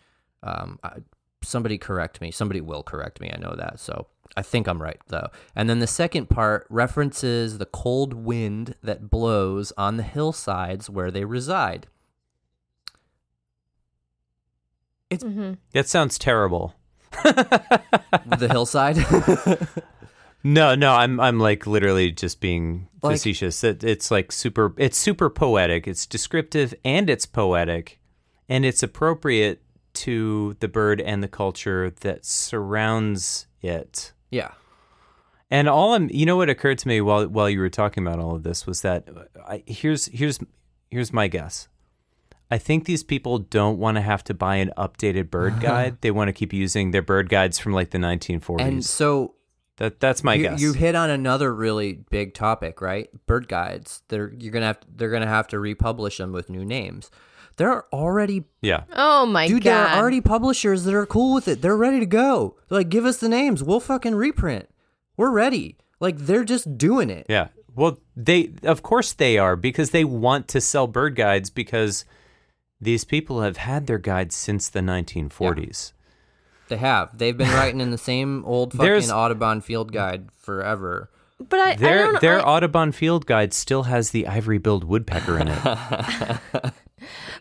[0.42, 1.00] um I,
[1.42, 2.30] somebody correct me.
[2.30, 3.30] Somebody will correct me.
[3.32, 3.80] I know that.
[3.80, 4.06] So
[4.36, 5.28] I think I'm right though.
[5.56, 11.10] And then the second part references the cold wind that blows on the hillsides where
[11.10, 11.86] they reside.
[15.10, 15.54] Mm-hmm.
[15.72, 16.74] That sounds terrible.
[17.24, 18.96] the hillside.
[20.42, 23.62] No, no, I'm I'm like literally just being Like- facetious.
[23.62, 25.86] It, it's like super it's super poetic.
[25.86, 28.00] It's descriptive and it's poetic
[28.48, 29.60] and it's appropriate
[29.92, 34.12] to the bird and the culture that surrounds it.
[34.30, 34.52] Yeah.
[35.50, 38.20] And all I'm, you know, what occurred to me while while you were talking about
[38.20, 39.08] all of this was that
[39.46, 40.38] I, here's here's
[40.90, 41.68] here's my guess.
[42.52, 45.98] I think these people don't want to have to buy an updated bird guide.
[46.00, 48.60] They want to keep using their bird guides from like the 1940s.
[48.60, 49.34] And so
[49.76, 50.60] that that's my you, guess.
[50.60, 53.08] you hit on another really big topic, right?
[53.26, 54.02] Bird guides.
[54.08, 57.10] They're you're gonna have they're gonna have to republish them with new names.
[57.60, 58.84] There are already yeah.
[58.94, 59.52] Oh my god.
[59.52, 59.62] dude.
[59.64, 59.70] god!
[59.70, 61.60] There are already publishers that are cool with it.
[61.60, 62.56] They're ready to go.
[62.70, 63.62] Like, give us the names.
[63.62, 64.68] We'll fucking reprint.
[65.18, 65.76] We're ready.
[66.00, 67.26] Like they're just doing it.
[67.28, 67.48] Yeah.
[67.76, 72.06] Well, they of course they are because they want to sell bird guides because
[72.80, 75.92] these people have had their guides since the 1940s.
[76.68, 77.18] They have.
[77.18, 81.10] They've been writing in the same old fucking There's- Audubon field guide forever.
[81.38, 82.20] but I, I Their don't.
[82.22, 86.38] their I, Audubon field guide still has the ivory-billed woodpecker in it.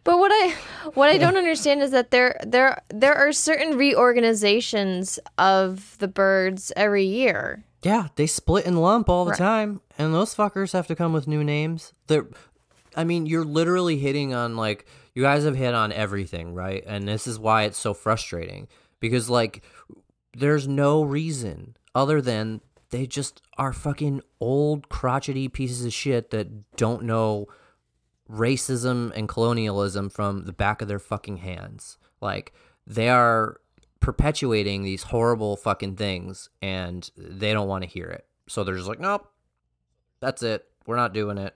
[0.04, 0.56] but what I
[0.94, 6.72] what I don't understand is that there there there are certain reorganizations of the birds
[6.76, 7.64] every year.
[7.84, 9.38] Yeah, they split and lump all the Right.
[9.38, 11.94] time, and those fuckers have to come with new names.
[12.08, 12.28] They're,
[12.96, 16.84] I mean, you're literally hitting on like you guys have hit on everything, right?
[16.86, 18.68] And this is why it's so frustrating
[19.00, 19.64] because like
[20.36, 26.76] there's no reason other than they just are fucking old crotchety pieces of shit that
[26.76, 27.48] don't know
[28.30, 31.98] racism and colonialism from the back of their fucking hands.
[32.22, 32.54] Like
[32.86, 33.60] they are
[34.00, 38.26] perpetuating these horrible fucking things and they don't want to hear it.
[38.48, 39.32] So they're just like, "Nope.
[40.20, 40.66] That's it.
[40.86, 41.56] We're not doing it."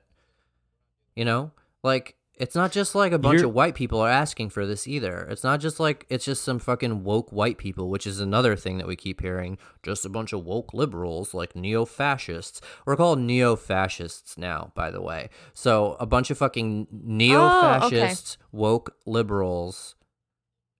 [1.15, 1.51] You know?
[1.83, 4.88] Like it's not just like a bunch You're- of white people are asking for this
[4.88, 5.28] either.
[5.30, 8.80] It's not just like it's just some fucking woke white people, which is another thing
[8.80, 9.60] that we keep hearing.
[9.84, 12.60] Just a bunch of woke liberals, like neo fascists.
[12.86, 15.30] We're called neo fascists now, by the way.
[15.54, 19.96] So a bunch of fucking neo fascists, oh, woke liberals,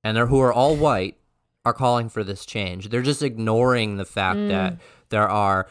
[0.04, 1.18] and they're who are all white,
[1.66, 2.89] are calling for this change.
[2.89, 4.80] They're just ignoring the fact that mm.
[5.10, 5.68] there are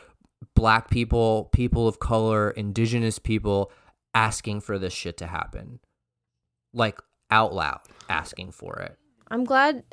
[0.54, 3.72] black people, people of color, indigenous people
[4.14, 5.80] asking for this shit to happen.
[6.72, 8.96] Like out loud asking for it.
[9.30, 9.84] I'm glad.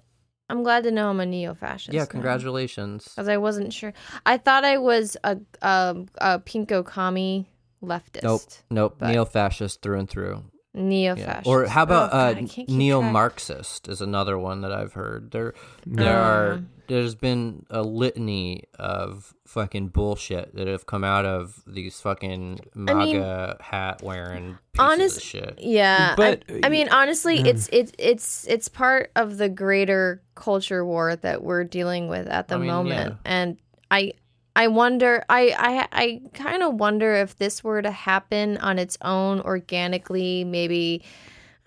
[0.51, 1.93] I'm glad to know I'm a neo-fascist.
[1.93, 3.03] yeah, congratulations.
[3.03, 3.93] Because I wasn't sure.
[4.25, 7.49] I thought I was a a, a pinko commie
[7.83, 8.23] leftist.
[8.23, 9.01] Nope, nope.
[9.01, 10.43] Neo fascist through and through.
[10.73, 11.25] Neo Yeah.
[11.25, 11.47] fascist.
[11.47, 13.01] Or how about oh, God, uh, neo.
[13.01, 15.31] Marxist is another one that I've heard.
[15.31, 15.53] There,
[15.85, 16.69] there are Um.
[16.89, 22.93] There's been a litany of fucking bullshit that have come out of these fucking I
[22.93, 25.59] mean, MAGA hat wearing pieces honest- of shit.
[25.59, 30.83] Yeah, But- I, I mean, honestly, it's it's it's it's part of the greater culture
[30.85, 33.31] war that we're dealing with at the I mean, moment, yeah.
[33.31, 33.57] and
[33.89, 34.13] I
[34.55, 38.97] I wonder, I I I kind of wonder if this were to happen on its
[39.01, 41.03] own organically, maybe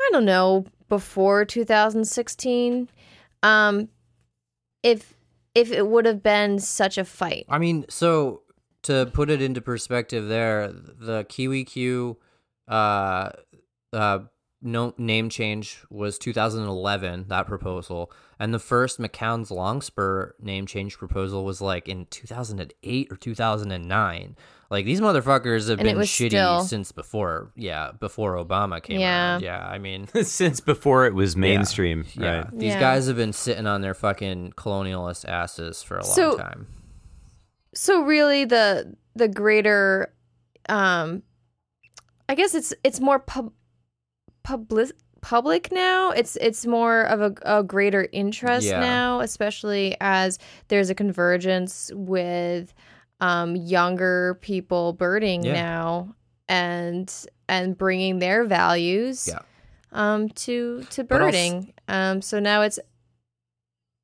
[0.00, 2.88] I don't know before 2016,
[3.42, 3.88] um,
[4.82, 5.14] if
[5.54, 7.44] if it would have been such a fight.
[7.48, 8.42] I mean, so
[8.82, 12.18] to put it into perspective, there the Kiwi Q,
[12.68, 13.30] uh,
[13.92, 14.18] uh,
[14.62, 17.26] no name change was 2011.
[17.28, 18.10] That proposal,
[18.42, 24.36] and the first McCown's Longspur name change proposal was like in 2008 or 2009.
[24.70, 29.32] Like these motherfuckers have And been shitty still- since before, yeah, before Obama came Yeah.
[29.34, 29.42] around.
[29.42, 32.50] Yeah, I mean, Since before it was mainstream, yeah, right?
[32.58, 32.80] these Yeah.
[32.80, 36.66] guys have been sitting on their fucking colonialist asses for a long So- time.
[37.74, 40.12] so really the the greater
[40.68, 41.22] um
[42.28, 43.52] i guess it's it's more pub
[44.42, 44.90] public
[45.22, 48.80] public now it's it's more of a, a greater interest Yeah.
[48.80, 52.74] now especially as there's a convergence with
[53.20, 55.52] um younger people birding Yeah.
[55.54, 56.14] now
[56.48, 57.10] and
[57.48, 59.38] and bringing their values Yeah.
[59.92, 62.78] um to to birding um so now it's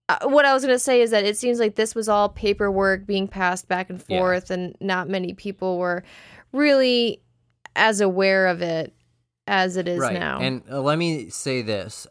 [0.08, 2.30] uh, what I was going to say is that it seems like this was all
[2.30, 4.18] paperwork being passed back and Yeah.
[4.20, 6.02] forth, and not many people were
[6.52, 7.20] really
[7.76, 8.94] as aware of it
[9.48, 10.12] as it is right.
[10.18, 10.38] now.
[10.38, 12.06] And uh, let me say this.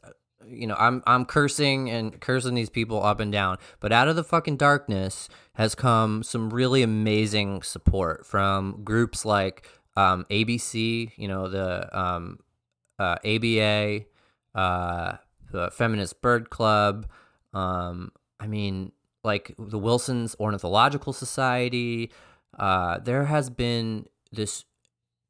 [0.46, 4.16] You know, I'm I'm cursing and cursing these people up and down, but out of
[4.16, 9.68] the fucking darkness has come some really amazing support from groups like
[9.98, 12.40] um, ABC, you know, the um,
[13.00, 14.06] uh, ABA,
[14.56, 15.18] uh,
[15.52, 17.08] the Feminist Bird Club,
[17.54, 18.92] Um, I mean,
[19.24, 22.12] like the Wilson's Ornithological Society.
[22.58, 24.64] Uh, there has been this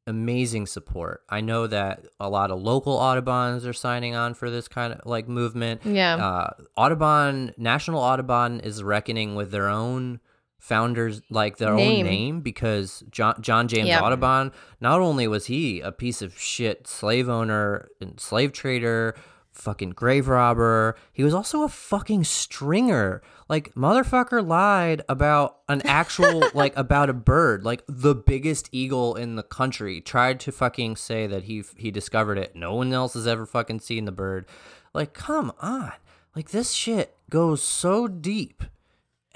[0.08, 1.22] amazing support.
[1.30, 5.02] I know that a lot of local Audubons are signing on for this kind of
[5.06, 5.82] like movement.
[5.86, 6.16] Yeah.
[6.16, 10.20] Uh, Audubon, National Audubon is reckoning with their own
[10.60, 12.00] founders, like their Name.
[12.06, 14.02] own name, because John, John James Yep.
[14.02, 14.52] Audubon,
[14.82, 19.16] not only was he a piece of shit slave owner and slave trader,
[19.52, 23.22] fucking grave robber, he was also a fucking stringer.
[23.50, 29.36] Like, motherfucker lied about an actual, like, about a bird, like the biggest eagle in
[29.36, 30.02] the country.
[30.02, 32.56] Tried to fucking say that he he discovered it.
[32.56, 34.46] No one else has ever fucking seen the bird.
[34.94, 35.94] Like, come on.
[36.36, 38.64] Like, this shit goes so deep.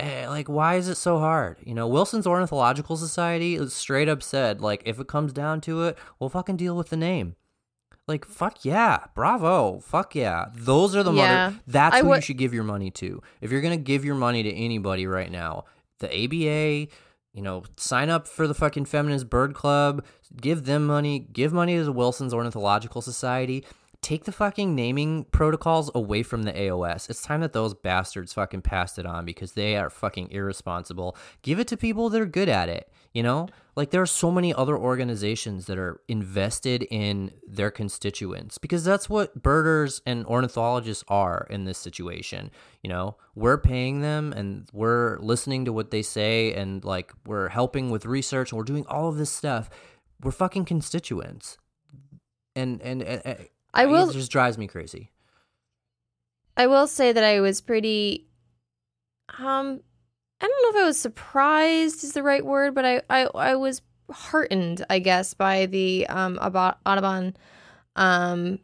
[0.01, 4.24] Eh, like why is it so hard you know wilson's ornithological society is straight up
[4.24, 7.36] said like if it comes down to it we'll fucking deal with the name
[8.12, 11.45] like fuck yeah bravo fuck yeah those are the Yeah.
[11.49, 14.05] mother that's I who wa- you should give your money to if you're gonna give
[14.05, 15.66] your money to anybody right now
[15.99, 16.88] the aba
[17.34, 20.03] you know sign up for the fucking feminist bird club
[20.39, 23.64] give them money give money to the wilson's ornithological society
[24.01, 27.07] take the fucking naming protocols away from the AOS.
[27.07, 31.16] It's time that those bastards fucking passed it on because they are fucking irresponsible.
[31.43, 33.47] Give it to people that are good at it, you know?
[33.76, 39.09] Like there are so many other organizations that are invested in their constituents because that's
[39.09, 42.51] what birders and ornithologists are in this situation,
[42.84, 43.16] you know?
[43.34, 48.05] We're paying them and we're listening to what they say and like we're helping with
[48.05, 49.70] research and we're doing all of this stuff.
[50.22, 51.57] We're fucking constituents.
[52.55, 55.12] And and, and, I will it just drives me crazy.
[56.57, 58.28] I will say that I was pretty
[59.39, 59.82] um
[60.42, 63.56] I don't know if I was surprised is the right word, but I I, I
[63.56, 63.82] was
[64.12, 67.36] heartened, I guess, by the um about Audubon
[67.96, 68.60] um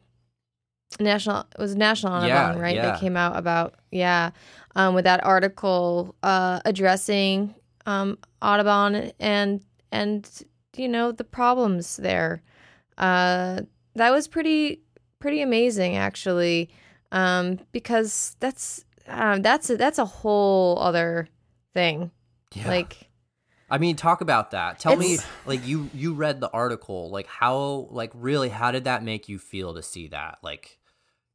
[0.99, 2.75] national it was national Audubon, Yeah, right?
[2.75, 2.81] yeah.
[2.91, 4.31] That came out about yeah,
[4.75, 7.53] um with that article uh addressing
[7.85, 10.29] um Audubon and and
[10.75, 12.41] you know the problems there.
[12.97, 13.61] Uh
[13.95, 14.81] that was pretty
[15.19, 16.69] pretty amazing actually
[17.11, 21.27] um, because that's um, that's a, that's a whole other
[21.77, 22.09] thing.
[22.55, 22.67] Yeah.
[22.67, 22.97] Like,
[23.69, 24.79] I mean, talk about that.
[24.79, 27.11] Tell me, like you you read the article.
[27.11, 30.39] Like how, like really, how did that make you feel to see that?
[30.41, 30.79] Like,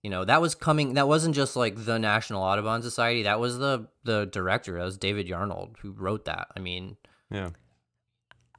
[0.03, 0.95] you know, that was coming.
[0.95, 3.23] That wasn't just like the National Audubon Society.
[3.23, 4.79] That was the the director.
[4.79, 6.49] That was David Yarnold who wrote that.
[6.57, 6.97] I mean,
[7.31, 7.51] Yeah.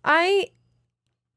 [0.05, 0.51] I,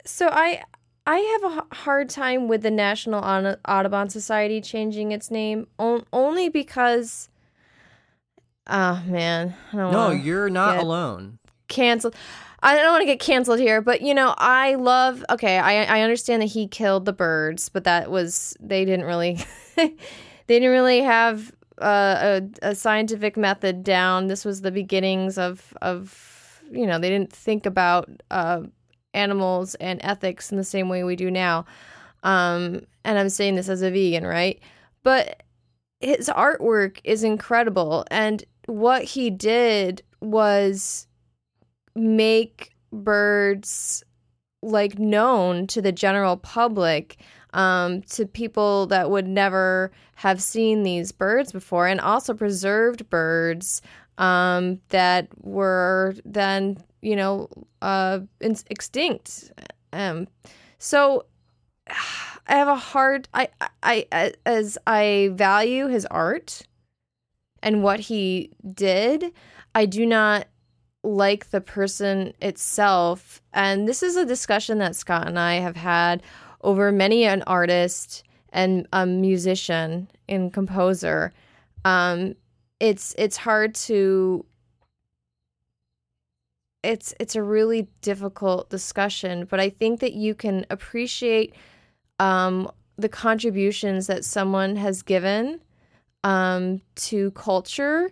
[0.05, 0.63] so I
[1.07, 3.25] I have a hard time with the National
[3.67, 7.31] Audubon Society changing its name only because.
[8.69, 11.39] Oh man, I don't no, you're not alone.
[11.69, 12.15] canceled.
[12.63, 15.25] I don't want to get canceled here, but you know, I love.
[15.31, 19.39] Okay, I I understand that he killed the birds, but that was they didn't really,
[19.77, 19.95] they
[20.49, 24.27] didn't really have uh, a a scientific method down.
[24.27, 28.63] This was the beginnings of of you know they didn't think about uh,
[29.15, 31.67] animals and ethics in the same way we do now.
[32.23, 34.59] Um, and I'm saying this as a vegan, right?
[35.03, 35.45] But
[36.01, 41.07] his artwork is incredible, and what he did was
[41.95, 44.03] make birds
[44.63, 47.19] like known to the general public
[47.53, 53.81] um, to people that would never have seen these birds before and also preserved birds
[54.19, 57.49] um, that were then you know
[57.83, 59.53] uh, in- extinct.
[59.93, 60.29] Um,
[60.79, 61.25] so
[62.49, 63.49] i have a hard I,
[63.83, 66.63] I i as i value his art
[67.67, 69.33] and what he did
[69.75, 70.47] i do not
[71.07, 73.41] like the person itself.
[73.53, 76.23] And this is a discussion that Scott and I have had
[76.63, 81.33] over many an artist and a musician and composer.
[81.85, 82.35] Um,
[82.81, 84.45] it's it's hard to
[86.83, 91.55] it's it's a really difficult discussion, but I think that you can appreciate
[92.19, 95.61] um, the contributions that someone has given
[96.27, 98.11] um, to culture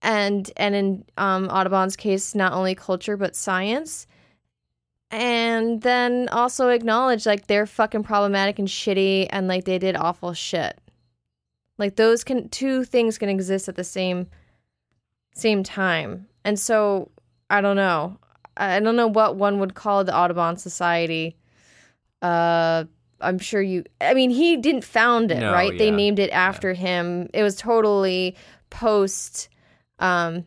[0.00, 4.06] and and in um, Audubon's case, not only culture but science,
[5.10, 10.32] and then also acknowledge like they're fucking problematic and shitty, and like they did awful
[10.32, 10.78] shit.
[11.76, 14.28] Like those can two things can exist at the same
[15.34, 17.10] same time, and so
[17.50, 18.18] I don't know.
[18.56, 21.36] I don't know what one would call the Audubon Society.
[22.22, 22.84] Uh,
[23.24, 23.84] I'm sure you.
[24.00, 25.76] I mean, he didn't found it, No, right?
[25.76, 27.28] They named it after him.
[27.34, 28.36] It was totally
[28.70, 29.48] post
[30.00, 30.44] um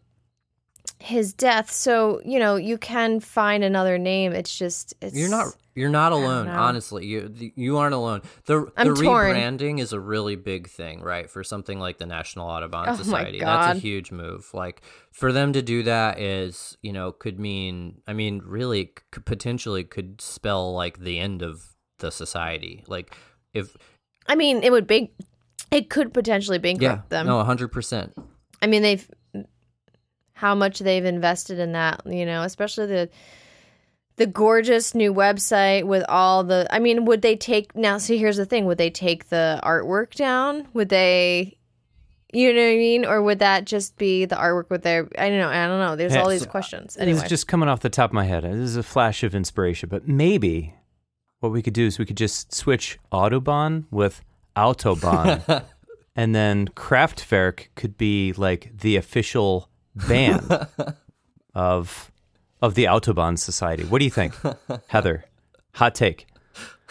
[1.00, 5.54] his death so you know you can find another name it's just it's You're not
[5.76, 7.06] You're not alone, honestly.
[7.06, 8.24] You you aren't alone.
[8.46, 11.30] The the rebranding is a really big thing, right?
[11.30, 14.50] For something like the National Audubon Oh Society, that's a huge move.
[14.56, 18.02] Like for them to do that is, you know, could mean.
[18.08, 22.84] I mean, really, could, potentially could spell like the end of the society.
[22.88, 23.16] Like
[23.54, 23.76] if
[24.28, 25.12] I mean, it would be,
[25.72, 27.28] it could potentially bankrupt yeah, them.
[27.28, 28.14] no, hundred percent.
[28.62, 29.10] I mean, they've
[30.34, 33.10] how much they've invested in that, you know, especially the
[34.18, 38.38] the gorgeous new website with all the I mean, would they take now see here's
[38.38, 40.68] the thing, would they take the artwork down?
[40.74, 41.58] Would they
[42.34, 43.06] you know what I mean?
[43.06, 45.96] Or would that just be the artwork with their I don't know, I don't know.
[45.96, 46.42] There's all Yes.
[46.42, 46.94] these uh, questions.
[46.96, 47.18] This Anyway.
[47.24, 48.44] is just coming off the top of my head.
[48.44, 50.74] This is a flash of inspiration, but maybe
[51.40, 54.24] what we could do is we could just switch Audubon with
[54.56, 55.64] Autobahn,
[56.16, 59.70] and then Kraftwerk could be like the official
[60.08, 60.68] band
[61.54, 62.12] of
[62.62, 63.84] of the Autobahn Society.
[63.84, 64.34] What do you think,
[64.88, 65.26] Heather?
[65.76, 66.26] Hot take.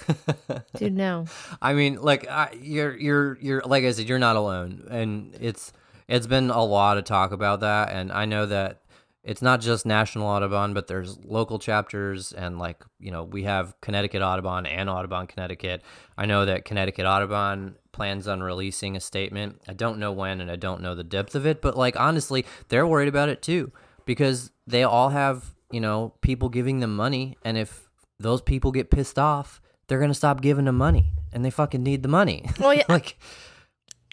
[0.76, 1.26] Dude, no.
[1.60, 5.72] I mean, like I, you're you're you're like I said, you're not alone, and it's
[6.08, 8.82] it's been a lot of talk about that, and I know that
[9.26, 13.78] it's not just National Audubon, but there's local chapters, and like you know we have
[13.80, 15.82] Connecticut Audubon and Audubon Connecticut.
[16.16, 19.60] I know that Connecticut Audubon plans on releasing a statement.
[19.66, 22.46] I don't know when, and I don't know the depth of it, but like honestly,
[22.68, 23.72] they're worried about it too
[24.04, 27.88] because they all have you know people giving them money, and if
[28.20, 32.04] those people get pissed off, they're gonna stop giving them money, and they fucking need
[32.04, 32.48] the money.
[32.60, 32.84] Well, yeah.
[32.88, 33.18] like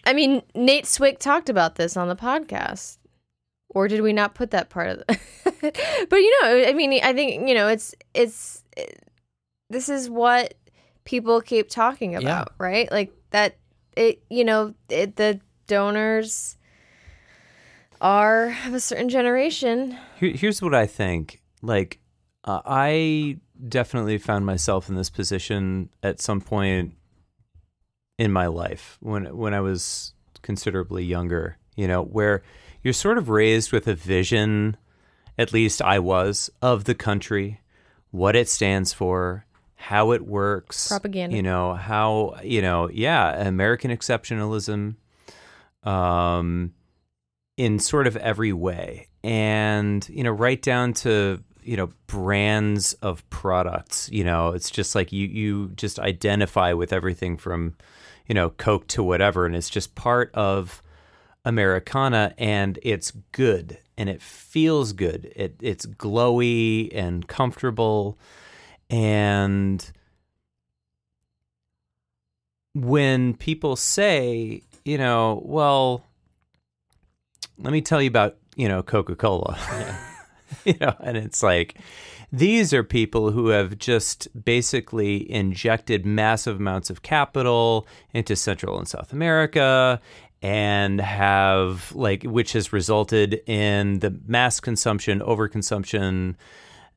[0.04, 2.98] I mean, Nate Swick talked about this on the podcast.
[3.74, 5.18] Or did we not put that part of the
[6.08, 9.02] But you know, I mean, I think, you know, it's it's it,
[9.68, 10.54] this is what
[11.04, 12.90] people keep talking about, right?
[12.90, 13.56] Like that
[13.96, 16.56] it you know, it, the donors
[18.00, 19.96] are of a certain generation.
[20.18, 21.42] Here, here's what I think.
[21.62, 21.98] Like,
[22.44, 26.94] uh, I definitely found myself in this position at some point
[28.18, 30.12] in my life when when I was
[30.42, 31.58] considerably younger.
[31.76, 32.42] You know, where
[32.84, 34.76] you're sort of raised with a vision.
[35.36, 37.60] At least I was of the country,
[38.12, 41.34] what it stands for, how it works, Propaganda.
[41.34, 44.94] You know how you know, yeah, American exceptionalism.
[45.82, 46.72] Um,
[47.56, 53.28] in sort of every way and you know right down to you know brands of
[53.30, 57.74] products you know it's just like you you just identify with everything from
[58.26, 60.82] you know coke to whatever and it's just part of
[61.44, 65.32] americana and it's good and it feels good.
[65.36, 68.18] It it's glowy and comfortable
[68.90, 69.90] and
[72.74, 76.04] when people say you know well
[77.58, 79.58] let me tell you about you know coca-cola.
[80.64, 81.76] You know and it's like
[82.32, 88.86] these are people who have just basically injected massive amounts of capital into central and
[88.86, 90.00] south america
[90.44, 96.34] and have like which has resulted in the mass consumption overconsumption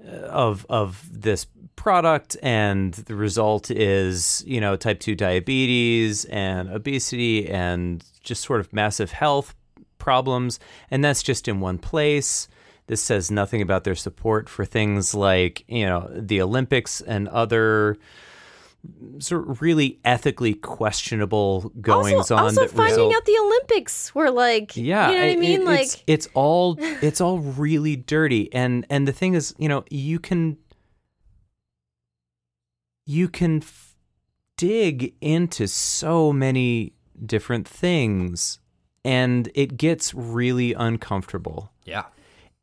[0.05, 2.35] uh, of of this product.
[2.43, 8.73] And the result is you know type 2 diabetes and obesity and just sort of
[8.73, 9.55] massive health
[9.97, 10.59] problems.
[10.91, 12.49] And that's just in one place.
[12.87, 17.97] This says nothing about their support for things like you know the olympics and other
[19.19, 24.13] sort of really ethically questionable goings also, on also that finding result- out the Olympics
[24.15, 25.61] were like, yeah, you know what I it- mean?
[25.61, 29.67] it- like, it's, it's all it's all really dirty, and and the thing is, you
[29.69, 30.57] know, you can
[33.05, 33.95] you can f-
[34.57, 36.93] dig into so many
[37.25, 38.59] different things,
[39.05, 41.71] and it gets really uncomfortable.
[41.85, 42.03] yeah,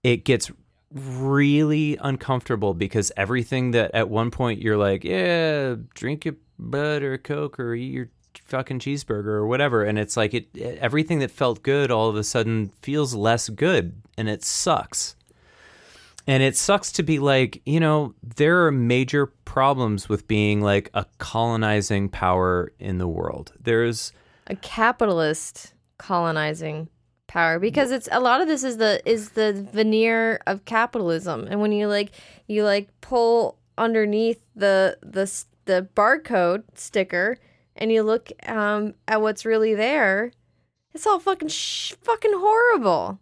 [0.03, 0.51] It gets
[0.95, 7.19] really uncomfortable because everything that at one point you're like, yeah, drink your bud or
[7.19, 8.09] coke or eat your
[8.47, 12.25] fucking cheeseburger or whatever, and it's like it everything that felt good all of a
[12.25, 15.17] sudden feels less good, and it sucks.
[16.27, 20.89] And it sucks to be like, you know, there are major problems with being like
[20.95, 23.53] a colonizing power in the world.
[23.61, 24.13] There's
[24.47, 26.89] a capitalist colonizing
[27.35, 31.47] power because it's a lot of this is the is the veneer of capitalism.
[31.51, 32.13] And when you like
[32.47, 35.31] you like pull underneath the the
[35.65, 37.39] the barcode sticker
[37.77, 40.31] and you look um at what's really there
[40.95, 43.19] it's all fucking sh- fucking horrible.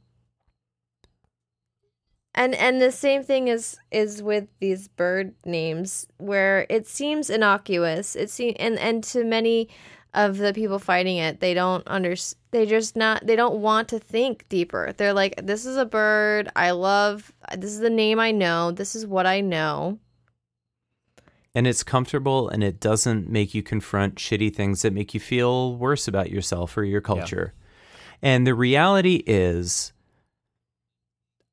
[2.34, 8.14] And and the same thing is is with these bird names where it seems innocuous.
[8.14, 9.68] It seems and and to many
[10.14, 12.14] of the people fighting it they don't under
[12.50, 14.92] they just not they don't want to think deeper.
[14.96, 17.32] They're like this is a bird i love.
[17.56, 18.70] This is the name i know.
[18.70, 19.98] This is what i know.
[21.54, 25.76] And it's comfortable and it doesn't make you confront shitty things that make you feel
[25.76, 27.54] worse about yourself or your culture.
[28.22, 29.92] And the reality is,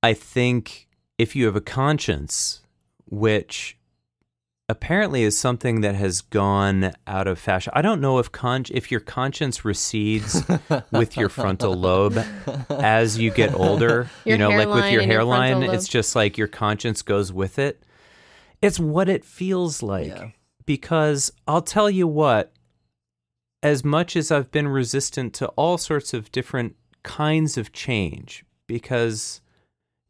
[0.03, 0.87] I think
[1.17, 2.61] if you have a conscience,
[3.07, 3.77] which
[4.69, 7.73] apparently is something that has gone out of fashion.
[7.75, 10.43] I don't know if con- if your conscience recedes
[10.91, 12.23] with your frontal lobe
[12.69, 14.09] as you get older.
[14.25, 17.33] Your you know, like with your and your hairline, it's just like your conscience goes
[17.33, 17.83] with it.
[18.61, 20.07] It's what it feels like.
[20.07, 20.29] Yeah.
[20.65, 22.53] Because I'll tell you what,
[23.63, 29.41] as much as I've been resistant to all sorts of different kinds of change, because,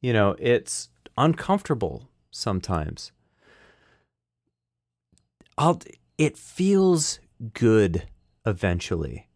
[0.01, 3.12] you know, it's uncomfortable sometimes.
[5.60, 5.82] I'll,
[6.18, 7.20] it feels
[7.53, 8.07] good
[8.45, 9.28] eventually.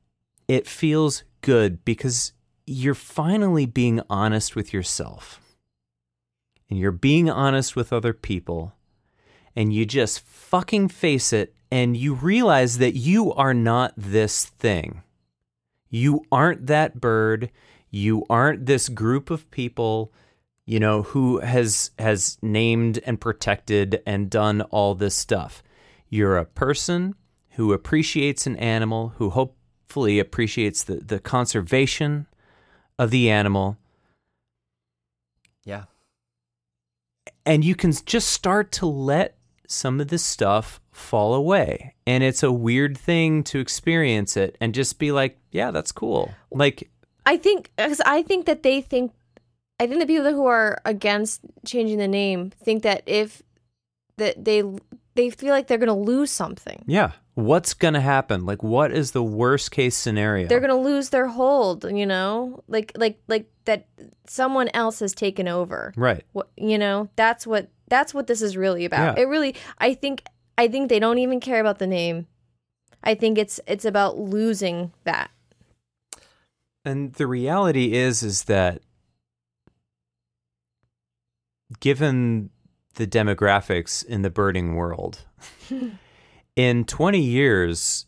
[0.48, 2.32] It feels good because
[2.66, 5.42] you're finally being honest with yourself
[6.70, 8.74] and you're being honest with other people
[9.54, 15.04] and you just fucking face it and you realize that you are not this thing.
[15.90, 17.52] You aren't that bird.
[17.92, 20.14] You aren't this group of people,
[20.66, 25.62] you know, who has has named and protected and done all this stuff.
[26.14, 27.16] You're a person
[27.54, 32.28] who appreciates an animal, who hopefully appreciates the, the conservation
[33.00, 33.78] of the animal,
[35.66, 35.86] Yeah.
[37.48, 39.38] and you can just start to let
[39.68, 41.96] some of this stuff fall away.
[42.06, 46.32] And it's a weird thing to experience it and just be like, yeah, that's cool.
[46.52, 46.92] Like,
[47.26, 49.14] I think because I think that they think
[49.80, 53.42] I think the people who are against changing the name think that if
[54.18, 54.64] that they
[55.16, 56.84] they feel like they're going to lose something.
[56.88, 58.46] yeah, what's going to happen?
[58.46, 60.48] Like, what is the worst case scenario?
[60.48, 62.64] They're going to lose their hold, you know?
[62.68, 63.88] Like like like that
[64.28, 65.94] someone else has taken over.
[65.96, 66.24] right.
[66.34, 67.10] What you know?
[67.16, 69.18] That's what that's what this is really about.
[69.18, 69.24] Yeah.
[69.24, 70.24] It really I think
[70.58, 72.28] I think they don't even care about the name.
[73.04, 75.30] I think it's it's about losing that.
[76.86, 78.82] And the reality is, is that
[81.80, 82.50] given
[82.96, 85.26] the demographics in the birding world,
[86.56, 88.06] in 20 years,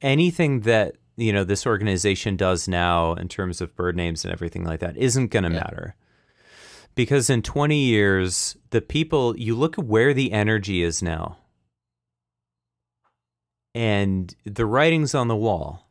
[0.00, 4.64] anything that you know this organization does now in terms of bird names and everything
[4.64, 5.56] like that isn't going to Yeah.
[5.64, 5.96] matter.
[6.94, 11.38] Because in 20 years the people you look at where the energy is now.
[13.74, 15.88] And the writing's on the wall.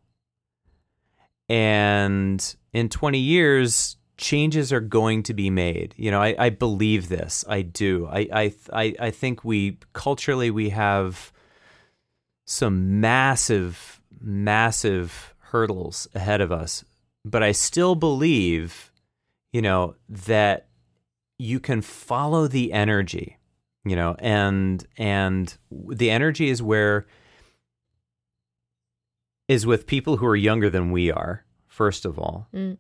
[1.50, 5.94] And in 20 years changes are going to be made.
[5.98, 7.46] You know i, I believe this.
[7.48, 8.08] I do.
[8.08, 11.32] I, I i think we culturally we have
[12.46, 16.84] some massive massive hurdles ahead of us.
[17.24, 18.92] But i still believe
[19.54, 20.68] you know that
[21.40, 23.38] you can follow the energy
[23.86, 27.06] you know and and the energy is where
[29.48, 32.48] is with people who are younger than we are first of all.
[32.54, 32.78] Mm.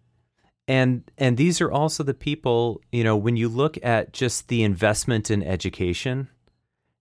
[0.67, 4.63] And and these are also the people you know when you look at just the
[4.63, 6.29] investment in education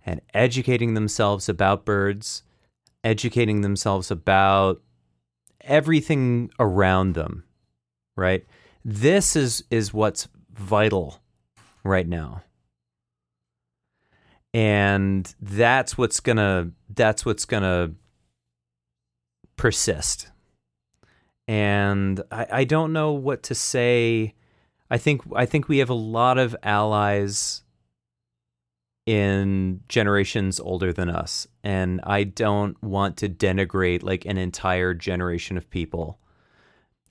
[0.04, 2.42] and educating themselves about birds
[3.02, 4.82] educating themselves about
[5.62, 7.44] everything around them
[8.16, 8.44] right?
[8.84, 11.20] This is is what's vital
[11.84, 12.42] right now.
[14.54, 17.92] And that's what's gonna that's what's gonna
[19.56, 20.30] persist
[21.48, 24.34] and I, I don't know what to say.
[24.90, 27.62] I think i think we have a lot of allies
[29.04, 31.46] in generations older than us.
[31.64, 36.18] And i don't want to denigrate like an entire generation of people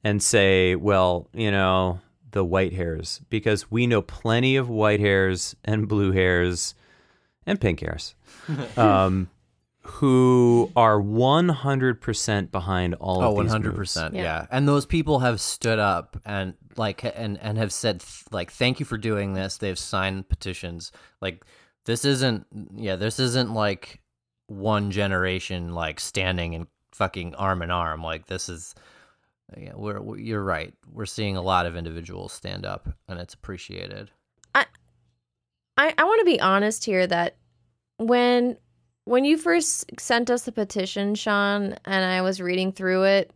[0.03, 1.99] and say well you know
[2.35, 6.75] the white hairs because we know plenty of white hairs and blue hairs
[7.47, 8.13] and pink hairs.
[8.77, 9.29] Um,
[9.85, 13.93] who are 100% behind all Oh, of one these hundred moves.
[13.93, 14.13] percent.
[14.15, 14.21] Yeah.
[14.23, 18.51] Yeah, and those people have stood up and like and and have said th- like,
[18.51, 20.91] "Thank you for doing this." They've signed petitions.
[21.21, 21.45] Like
[21.85, 22.45] this isn't.
[22.75, 24.01] Yeah, this isn't like
[24.47, 28.01] one generation like standing and fucking arm in arm.
[28.03, 28.75] Like this is.
[29.55, 30.73] Yeah, we're, we you're right.
[30.91, 34.09] We're seeing a lot of individuals stand up, and it's appreciated.
[34.55, 34.65] i
[35.77, 37.37] I I want to be honest here that
[37.97, 38.57] when
[39.05, 43.31] when you first sent us the petition, Sean, and I was reading through it,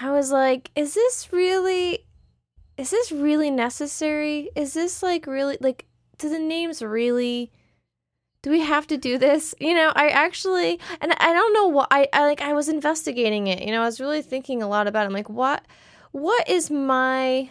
[0.00, 2.04] I was like, is this really
[2.76, 4.50] is this really necessary?
[4.54, 5.86] Is this like really like
[6.18, 7.50] do the names really
[8.42, 9.54] do we have to do this?
[9.60, 13.48] You know, I actually and I don't know what I, I like I was investigating
[13.48, 13.62] it.
[13.62, 15.06] You know, I was really thinking a lot about it.
[15.06, 15.64] I'm like, what
[16.12, 17.50] what is my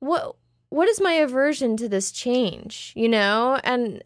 [0.00, 0.36] what
[0.70, 4.02] what is my aversion to this change you know and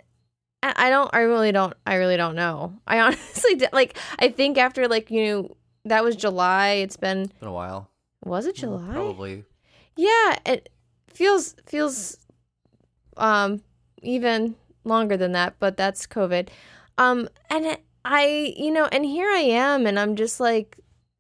[0.62, 1.10] I don't.
[1.12, 1.74] I really don't.
[1.86, 2.74] I really don't know.
[2.86, 3.98] I honestly like.
[4.18, 6.74] I think after like you know that was July.
[6.84, 7.90] It's been It's been a while.
[8.24, 8.92] was it July?
[8.94, 9.44] Probably.
[9.96, 10.68] Yeah, it
[11.08, 12.16] feels feels
[13.16, 13.62] um
[14.02, 14.54] even
[14.84, 16.48] longer than that, but that's COVID.
[16.98, 20.78] Um and it, I you know, and here I am and I'm just like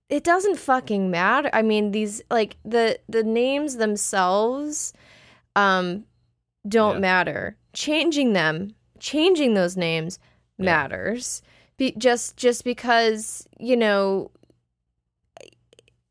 [0.08, 1.48] it doesn't fucking matter.
[1.52, 4.92] I mean, these like the the names themselves
[5.56, 6.04] um
[6.68, 7.00] don't Yeah.
[7.00, 7.56] matter.
[7.72, 10.18] Changing them, changing those names
[10.58, 10.64] Yeah.
[10.66, 11.42] matters.
[11.76, 14.30] Be, just just because, you know,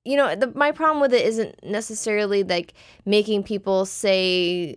[0.03, 2.73] you know the, my problem with it isn't necessarily like
[3.05, 4.75] making people say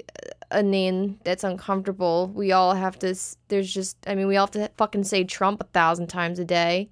[0.50, 3.14] a name that's uncomfortable we all have to
[3.48, 6.44] there's just i mean we all have to fucking say trump a thousand times a
[6.44, 6.90] day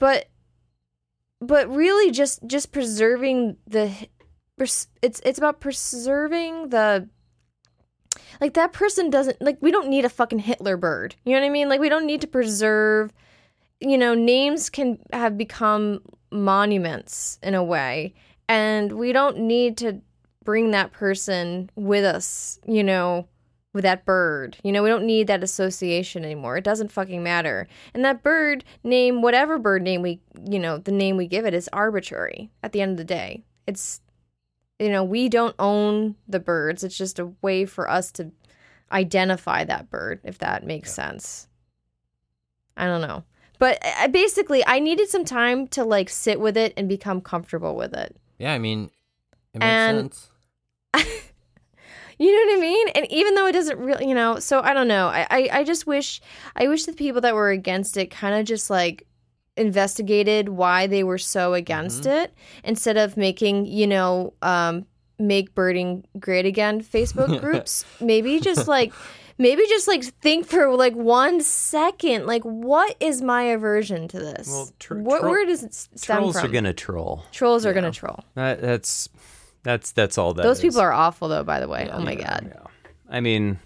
[0.00, 0.26] but
[1.40, 3.90] but really just just preserving the
[4.58, 7.08] it's it's about preserving the
[8.40, 11.14] like that person doesn't like we don't need a fucking hitler bird.
[11.24, 11.68] You know what i mean?
[11.68, 13.12] Like we don't need to preserve
[13.80, 16.00] you know names can have become
[16.30, 18.14] monuments in a way.
[18.48, 20.00] And we don't need to
[20.44, 23.28] bring that person with us you know
[23.74, 24.56] with that bird.
[24.62, 26.56] You know we don't need that association anymore.
[26.56, 27.68] It doesn't fucking matter.
[27.94, 31.54] And that bird name whatever bird name we you know the name we give it
[31.54, 33.44] is arbitrary at the end of the day.
[33.66, 34.00] It's
[34.78, 38.30] you know we don't own the birds it's just a way for us to
[38.92, 41.48] identify that bird if that makes sense
[42.76, 43.24] i don't know
[43.58, 47.20] but uh, I, basically i needed some time to like sit with it and become
[47.20, 48.90] comfortable with it Yeah, I mean,
[49.52, 50.30] it makes And- sense.
[52.18, 52.88] you know what I mean?
[52.94, 55.06] And even though it doesn't really, you know, so I don't know.
[55.08, 56.20] I, I, I just wish,
[56.56, 59.06] I wish the people that were against it kind of just like
[59.58, 62.32] investigated why they were so against it
[62.64, 64.86] instead of making, you know, um,
[65.18, 67.84] make birding great again Facebook groups.
[68.00, 68.92] maybe just like,
[69.36, 74.48] maybe just like think for like one second, like what is my aversion to this?
[74.48, 76.44] Well, tr- what, troll- where does it stem Trolls from?
[76.48, 77.24] are gonna troll.
[77.32, 78.24] Trolls are gonna troll.
[78.34, 79.08] That, that's
[79.64, 80.42] that's that's all that.
[80.44, 80.62] Those is.
[80.62, 81.42] people are awful though.
[81.44, 82.52] By the way, oh my Yeah, god.
[82.54, 82.62] yeah.
[83.10, 83.58] I mean,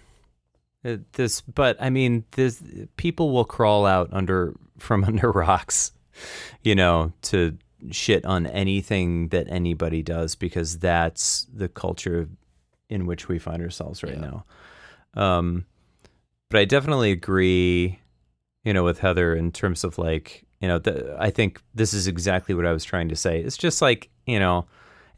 [1.13, 2.61] this, but I mean, this
[2.97, 5.91] people will crawl out under from under rocks,
[6.61, 7.57] you know, to
[7.91, 12.29] shit on anything that anybody does because that's the culture
[12.89, 14.45] in which we find ourselves right now.
[15.15, 15.65] Um,
[16.49, 17.99] but I definitely agree,
[18.63, 22.07] you know, with Heather in terms of like, you know, the, I think this is
[22.07, 23.41] exactly what I was trying to say.
[23.41, 24.65] It's just like, you know,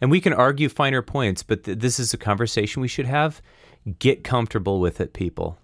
[0.02, 3.42] and we can argue finer points, but th- this is a conversation we should have.
[4.00, 5.60] Get comfortable with it, people.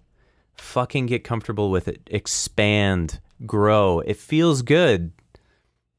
[0.56, 2.02] Fucking get comfortable with it.
[2.12, 4.00] Expand, grow.
[4.00, 5.12] It feels good.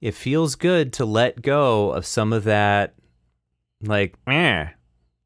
[0.00, 2.94] It feels good to let go of some of that,
[3.82, 4.68] like, eh.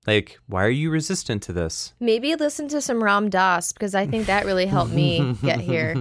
[0.06, 1.92] Like, why are you resistant to this?
[1.98, 5.96] Maybe listen to some Ram Dass because I think that really helped me get here.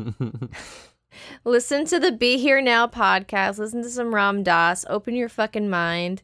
[1.43, 3.57] listen to the Be Here Now podcast.
[3.57, 4.85] Listen to some Ram Dass.
[4.89, 6.21] Open your fucking mind.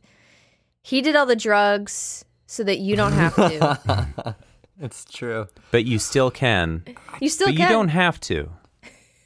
[0.83, 4.35] He did all the drugs so that you don't have to.
[4.81, 5.47] It's true.
[5.69, 6.83] But you still can.
[7.19, 7.61] You still but can.
[7.61, 8.49] you don't have to.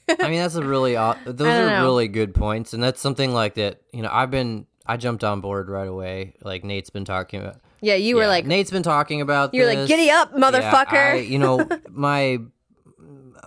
[0.08, 1.84] I mean, that's a really those are know.
[1.84, 3.82] really good points, and that's something like that.
[3.92, 6.36] You know, I've been I jumped on board right away.
[6.42, 7.58] Like Nate's been talking about.
[7.82, 9.54] yeah, you were Yeah, like, Nate's been talking about.
[9.54, 9.88] you're like, this.
[9.90, 11.14] giddy up, Yeah, motherfucker.
[11.14, 12.40] I- you know, my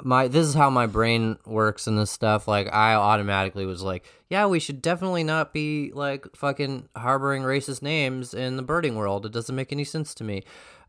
[0.02, 2.46] my this is how my brain works and this stuff.
[2.48, 7.82] Like, I automatically was like, yeah, we should definitely not be like fucking harboring racist
[7.82, 9.26] names in the birding world.
[9.26, 10.42] It doesn't make any sense to me.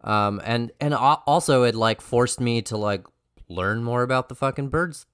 [0.03, 3.05] Um, and and also it like forced me to like
[3.49, 5.05] learn more about the fucking birds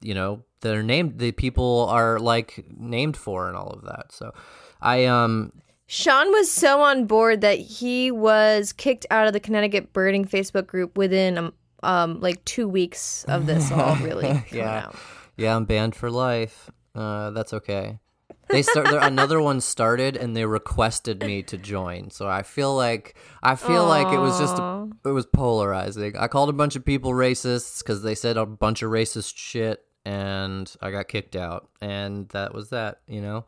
[0.00, 4.12] you know that are named the people are like named for and all of that.
[4.12, 4.32] So,
[4.80, 5.52] I um
[5.86, 10.66] Sean was so on board that he was kicked out of the Connecticut birding Facebook
[10.66, 14.90] group within um, um like two weeks of this all really Yeah.
[15.36, 16.68] Yeah, I'm banned for life.
[16.96, 18.00] Uh, that's okay.
[18.48, 22.10] They start another one started and they requested me to join.
[22.10, 26.16] So I feel like I feel like it was just a, it was polarizing.
[26.16, 29.84] I called a bunch of people racists cuz they said a bunch of racist shit
[30.08, 33.44] and I got kicked out and that was that, you know.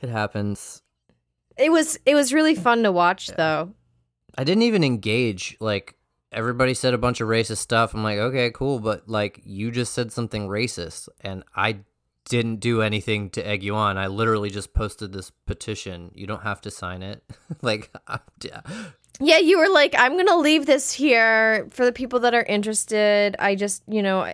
[0.00, 0.82] It happens.
[1.56, 3.72] It was it was really fun to watch though.
[4.36, 5.94] I didn't even engage like
[6.32, 7.94] everybody said a bunch of racist stuff.
[7.94, 11.80] I'm like, "Okay, cool, but like you just said something racist and I
[12.24, 13.96] didn't do anything to egg you on.
[13.98, 16.10] I literally just posted this petition.
[16.14, 17.22] You don't have to sign it."
[17.62, 17.92] like
[18.42, 18.62] yeah.
[19.20, 23.34] Yeah, you were like, I'm gonna leave this here for the people that are interested.
[23.40, 24.32] I just, you know,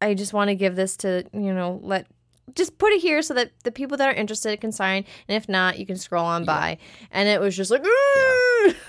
[0.00, 2.06] I, I just want to give this to, you know, let
[2.54, 5.48] just put it here so that the people that are interested can sign, and if
[5.48, 6.78] not, you can scroll on by.
[7.10, 7.82] And it was just like,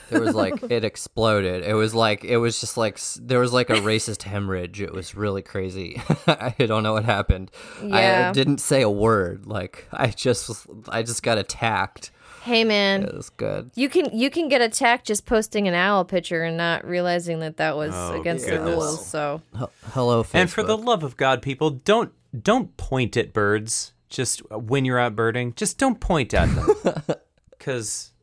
[0.09, 1.63] There was like it exploded.
[1.63, 4.79] It was like it was just like there was like a racist hemorrhage.
[4.79, 6.01] It was really crazy.
[6.27, 7.51] I don't know what happened.
[7.83, 8.29] Yeah.
[8.29, 9.47] I didn't say a word.
[9.47, 12.11] Like I just I just got attacked.
[12.43, 13.71] Hey man, It was good.
[13.75, 17.57] you can you can get attacked just posting an owl picture and not realizing that
[17.57, 19.05] that was Oh, against the rules.
[19.05, 20.29] So H- Hello, Facebook.
[20.35, 23.93] And for the love of God, people, don't don't point at birds.
[24.09, 27.03] Just when you're out birding, just don't point at them.
[27.59, 28.13] Cause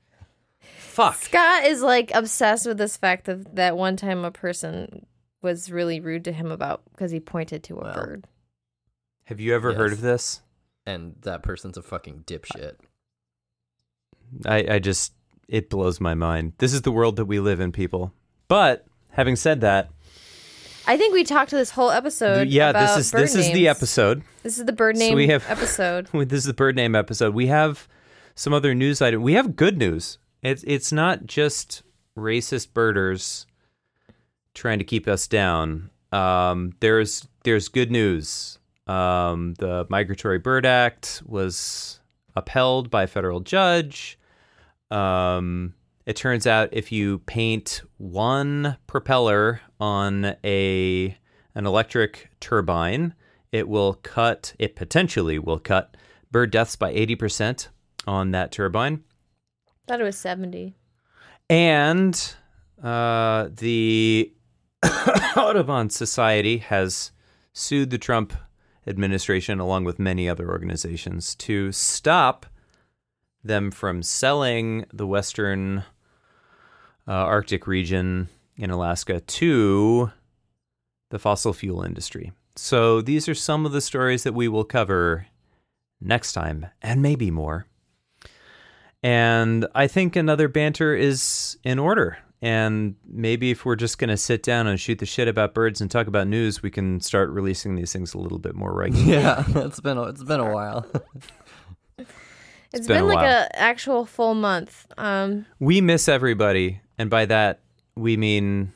[0.78, 1.16] fuck.
[1.16, 5.04] Scott is like obsessed with this fact that that one time a person
[5.42, 7.94] was really rude to him about because he pointed to a Well.
[7.94, 8.26] bird.
[9.24, 10.40] Have you ever heard of this?
[10.86, 12.74] and that person's a fucking dipshit.
[14.46, 15.12] I, I just
[15.48, 16.52] it blows my mind.
[16.58, 18.12] This is the world that we live in, people.
[18.48, 19.90] But having said that,
[20.86, 22.48] I think we talked to this whole episode.
[22.48, 24.22] yeah, this is this is the episode.
[24.42, 26.08] This is the bird So name we have- episode.
[26.12, 27.34] This is the bird name episode.
[27.34, 27.88] We have
[28.34, 29.22] some other news item.
[29.22, 30.18] We have good news.
[30.42, 31.82] It's it's not just
[32.18, 33.46] racist birders
[34.54, 35.90] trying to keep us down.
[36.12, 38.58] Um, there's there's good news.
[38.86, 42.00] Um, the Migratory Bird Act was
[42.36, 44.18] upheld by a federal judge.
[44.94, 45.74] Um,
[46.06, 51.16] it turns out if you paint one propeller on a
[51.56, 53.14] an electric turbine,
[53.52, 54.54] it will cut.
[54.58, 55.96] It potentially will cut
[56.30, 57.70] bird deaths by eighty percent
[58.06, 59.02] on that turbine.
[59.86, 60.76] Thought it was seventy.
[61.50, 62.34] And
[62.82, 64.32] uh, the
[65.36, 67.10] Audubon Society has
[67.52, 68.32] sued the Trump
[68.86, 72.46] administration, along with many other organizations, to stop
[73.44, 75.84] them from selling the Western
[77.06, 80.10] uh, Arctic region in Alaska to
[81.10, 82.32] the fossil fuel industry.
[82.56, 85.26] So these are some of the stories that we will cover
[86.00, 87.66] next time, and maybe more.
[89.02, 92.18] And I think another banter is in order.
[92.40, 95.80] And maybe if we're just going to sit down and shoot the shit about birds
[95.80, 99.12] and talk about news, we can start releasing these things a little bit more regularly.
[99.12, 100.86] Yeah, it's been a, it's been a while.
[102.76, 103.42] it's been been, a like while.
[103.44, 104.86] a actual full month.
[104.98, 106.80] Um, we miss everybody.
[106.98, 107.60] And by that,
[107.96, 108.72] we mean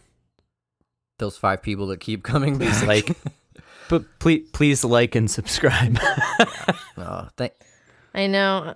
[1.19, 2.87] Those five people that keep coming back.
[2.87, 3.17] like,
[3.89, 5.99] but please, please like and subscribe.
[6.99, 7.53] oh, thank.
[8.15, 8.75] I know.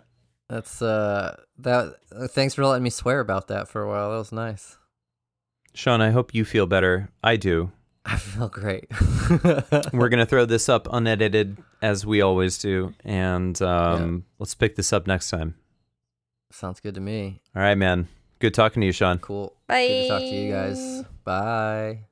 [0.49, 1.95] That's uh that.
[2.14, 4.11] Uh, thanks for letting me swear about that for a while.
[4.11, 4.77] That was nice.
[5.75, 7.09] Sean, I hope you feel better.
[7.25, 7.73] I do.
[8.07, 8.86] I feel great.
[9.92, 12.94] We're going to throw this up unedited as we always do.
[13.05, 15.55] And um, let's pick this up next time.
[16.50, 17.40] Sounds good to me.
[17.55, 18.09] All right, man.
[18.40, 19.18] Good talking to you, Sean.
[19.18, 19.55] Cool.
[19.68, 19.86] Bye.
[19.86, 21.05] Good to talk to you guys.
[21.24, 22.07] Bye.